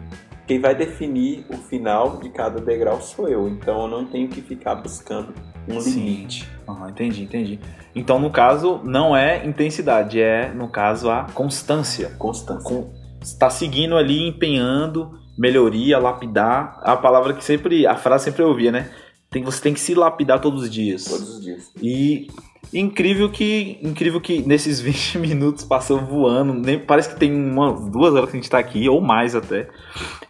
quem 0.46 0.60
vai 0.60 0.74
definir 0.74 1.44
o 1.50 1.56
final 1.56 2.16
de 2.18 2.28
cada 2.30 2.60
degrau 2.60 3.00
sou 3.00 3.28
eu. 3.28 3.48
Então 3.48 3.82
eu 3.82 3.88
não 3.88 4.04
tenho 4.06 4.28
que 4.28 4.40
ficar 4.40 4.76
buscando 4.76 5.34
um 5.68 5.80
Sim. 5.80 5.90
limite. 6.00 6.48
Aham, 6.68 6.90
entendi, 6.90 7.22
entendi. 7.22 7.60
Então, 7.94 8.18
no 8.18 8.30
caso, 8.30 8.80
não 8.84 9.16
é 9.16 9.44
intensidade, 9.46 10.20
é, 10.20 10.52
no 10.52 10.68
caso, 10.68 11.10
a 11.10 11.24
constância. 11.34 12.10
Constância. 12.18 12.62
Com, 12.62 12.92
está 13.22 13.50
seguindo 13.50 13.96
ali, 13.96 14.28
empenhando, 14.28 15.18
melhoria, 15.36 15.98
lapidar. 15.98 16.80
A 16.82 16.96
palavra 16.96 17.34
que 17.34 17.44
sempre, 17.44 17.86
a 17.86 17.96
frase 17.96 18.24
sempre 18.24 18.42
eu 18.42 18.48
ouvia, 18.48 18.72
né? 18.72 18.90
Tem, 19.30 19.42
você 19.42 19.60
tem 19.60 19.74
que 19.74 19.80
se 19.80 19.94
lapidar 19.94 20.40
todos 20.40 20.62
os 20.62 20.70
dias. 20.70 21.04
Todos 21.04 21.28
os 21.28 21.40
dias. 21.42 21.72
E 21.82 22.28
incrível 22.72 23.30
que 23.30 23.78
incrível 23.82 24.20
que 24.20 24.40
nesses 24.42 24.80
20 24.80 25.18
minutos 25.18 25.64
passou 25.64 25.98
voando, 26.00 26.54
nem 26.54 26.78
parece 26.78 27.10
que 27.10 27.18
tem 27.18 27.32
umas 27.32 27.88
duas 27.88 28.14
horas 28.14 28.30
que 28.30 28.36
a 28.36 28.40
gente 28.40 28.50
tá 28.50 28.58
aqui 28.58 28.88
ou 28.88 29.00
mais 29.00 29.34
até. 29.34 29.68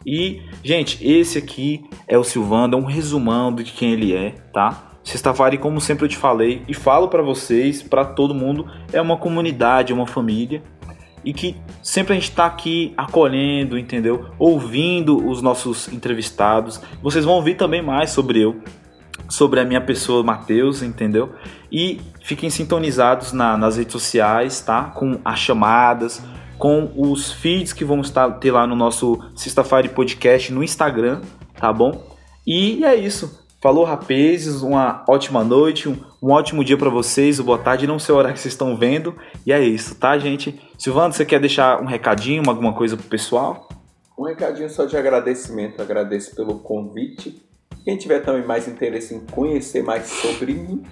E 0.07 0.43
gente, 0.63 1.07
esse 1.07 1.39
aqui 1.39 1.85
é 2.09 2.19
o 2.19 2.25
Silvando, 2.25 2.77
é 2.77 2.81
um 2.81 2.85
resumão 2.85 3.55
de 3.55 3.65
quem 3.65 3.93
ele 3.93 4.15
é, 4.15 4.31
tá? 4.53 4.94
Sexta-feira, 5.05 5.59
como 5.59 5.81
sempre 5.81 6.07
eu 6.07 6.09
te 6.09 6.17
falei 6.17 6.63
e 6.67 6.73
falo 6.75 7.09
pra 7.09 7.23
vocês, 7.23 7.83
pra 7.83 8.05
todo 8.05 8.35
mundo, 8.35 8.67
é 8.93 9.01
uma 9.01 9.17
comunidade, 9.19 9.93
é 9.93 9.95
uma 9.95 10.07
família 10.07 10.63
e 11.25 11.33
que 11.33 11.57
sempre 11.83 12.13
a 12.13 12.17
gente 12.17 12.31
tá 12.33 12.47
aqui 12.47 12.93
acolhendo, 12.97 13.79
entendeu? 13.79 14.27
Ouvindo 14.39 15.27
os 15.29 15.41
nossos 15.43 15.89
entrevistados. 15.93 16.81
Vocês 17.03 17.25
vão 17.25 17.35
ouvir 17.35 17.55
também 17.55 17.81
mais 17.83 18.11
sobre 18.11 18.41
eu, 18.41 18.61
sobre 19.29 19.61
a 19.61 19.65
minha 19.65 19.81
pessoa, 19.81 20.23
Matheus, 20.23 20.83
entendeu? 20.83 21.33
E 21.71 22.01
fiquem 22.23 22.49
sintonizados 22.51 23.33
na- 23.33 23.57
nas 23.57 23.77
redes 23.77 23.93
sociais, 23.93 24.61
tá? 24.61 24.85
Com 24.85 25.19
as 25.25 25.39
chamadas, 25.39 26.23
com 26.59 26.91
os 26.97 27.33
feeds 27.33 27.73
que 27.73 27.85
vão 27.85 28.01
estar 28.01 28.31
ter 28.33 28.51
lá 28.53 28.67
no 28.67 28.75
nosso 28.77 29.19
Sexta-feira 29.35 29.89
Podcast 29.89 30.53
no 30.53 30.63
Instagram, 30.63 31.21
tá 31.59 31.73
bom? 31.73 32.07
E 32.47 32.85
é 32.85 32.95
isso. 32.95 33.44
Falou, 33.65 33.83
rapazes, 33.87 34.61
uma 34.61 35.03
ótima 35.09 35.43
noite, 35.43 35.89
um, 35.89 35.97
um 36.23 36.31
ótimo 36.33 36.63
dia 36.63 36.77
pra 36.77 36.91
vocês, 36.91 37.41
boa 37.41 37.57
tarde, 37.57 37.87
não 37.87 37.99
sei 37.99 38.15
a 38.15 38.19
hora 38.19 38.31
que 38.31 38.39
vocês 38.39 38.53
estão 38.53 38.77
vendo. 38.77 39.17
E 39.47 39.55
é 39.55 39.59
isso, 39.65 39.95
tá, 39.95 40.19
gente? 40.19 40.61
Silvano, 40.77 41.15
você 41.15 41.25
quer 41.25 41.41
deixar 41.41 41.81
um 41.81 41.87
recadinho, 41.87 42.43
alguma 42.47 42.75
coisa 42.75 42.95
pro 42.95 43.07
pessoal? 43.07 43.67
Um 44.19 44.25
recadinho 44.25 44.69
só 44.69 44.85
de 44.85 44.99
agradecimento. 44.99 45.81
Agradeço 45.81 46.37
pelo 46.37 46.59
convite. 46.59 47.43
Quem 47.87 47.97
tiver 47.97 48.21
também 48.21 48.47
mais 48.47 48.69
interesse 48.69 49.15
em 49.15 49.21
conhecer 49.21 49.83
mais 49.83 50.09
sobre 50.09 50.53
mim, 50.53 50.83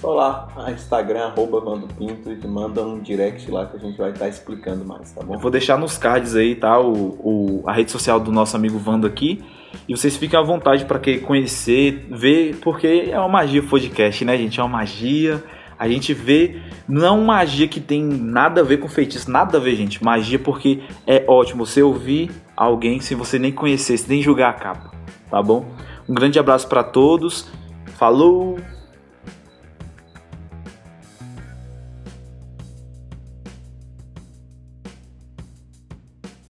só 0.00 0.14
lá 0.14 0.48
no 0.56 0.70
Instagram, 0.70 1.26
arroba 1.26 1.60
Vando 1.60 1.86
Pinto, 1.88 2.32
e 2.32 2.46
manda 2.48 2.82
um 2.86 3.00
direct 3.00 3.50
lá 3.50 3.66
que 3.66 3.76
a 3.76 3.80
gente 3.80 3.98
vai 3.98 4.12
estar 4.12 4.28
explicando 4.28 4.82
mais, 4.82 5.12
tá 5.12 5.22
bom? 5.22 5.34
Eu 5.34 5.38
vou 5.40 5.50
deixar 5.50 5.76
nos 5.78 5.98
cards 5.98 6.34
aí, 6.34 6.54
tá? 6.54 6.80
O, 6.80 6.92
o- 7.22 7.62
a 7.68 7.72
rede 7.74 7.90
social 7.90 8.18
do 8.18 8.32
nosso 8.32 8.56
amigo 8.56 8.78
Vando 8.78 9.06
aqui. 9.06 9.44
E 9.88 9.96
vocês 9.96 10.16
fiquem 10.16 10.38
à 10.38 10.42
vontade 10.42 10.84
para 10.84 11.00
conhecer, 11.20 12.06
ver, 12.10 12.56
porque 12.56 13.08
é 13.10 13.18
uma 13.18 13.28
magia 13.28 13.60
o 13.60 13.66
podcast, 13.66 14.24
né, 14.24 14.36
gente? 14.36 14.60
É 14.60 14.62
uma 14.62 14.78
magia. 14.78 15.42
A 15.78 15.88
gente 15.88 16.14
vê, 16.14 16.60
não 16.88 17.06
é 17.06 17.24
magia 17.24 17.66
que 17.66 17.80
tem 17.80 18.02
nada 18.02 18.60
a 18.60 18.64
ver 18.64 18.78
com 18.78 18.88
feitiço, 18.88 19.30
nada 19.30 19.58
a 19.58 19.60
ver, 19.60 19.74
gente. 19.74 20.02
Magia 20.02 20.38
porque 20.38 20.82
é 21.06 21.24
ótimo 21.26 21.66
você 21.66 21.82
ouvir 21.82 22.30
alguém 22.56 23.00
sem 23.00 23.16
você 23.16 23.38
nem 23.38 23.52
conhecer, 23.52 23.98
sem 23.98 24.08
nem 24.16 24.22
julgar 24.22 24.50
a 24.50 24.54
capa, 24.54 24.92
tá 25.30 25.42
bom? 25.42 25.66
Um 26.08 26.14
grande 26.14 26.38
abraço 26.38 26.68
para 26.68 26.84
todos. 26.84 27.50
Falou! 27.96 28.73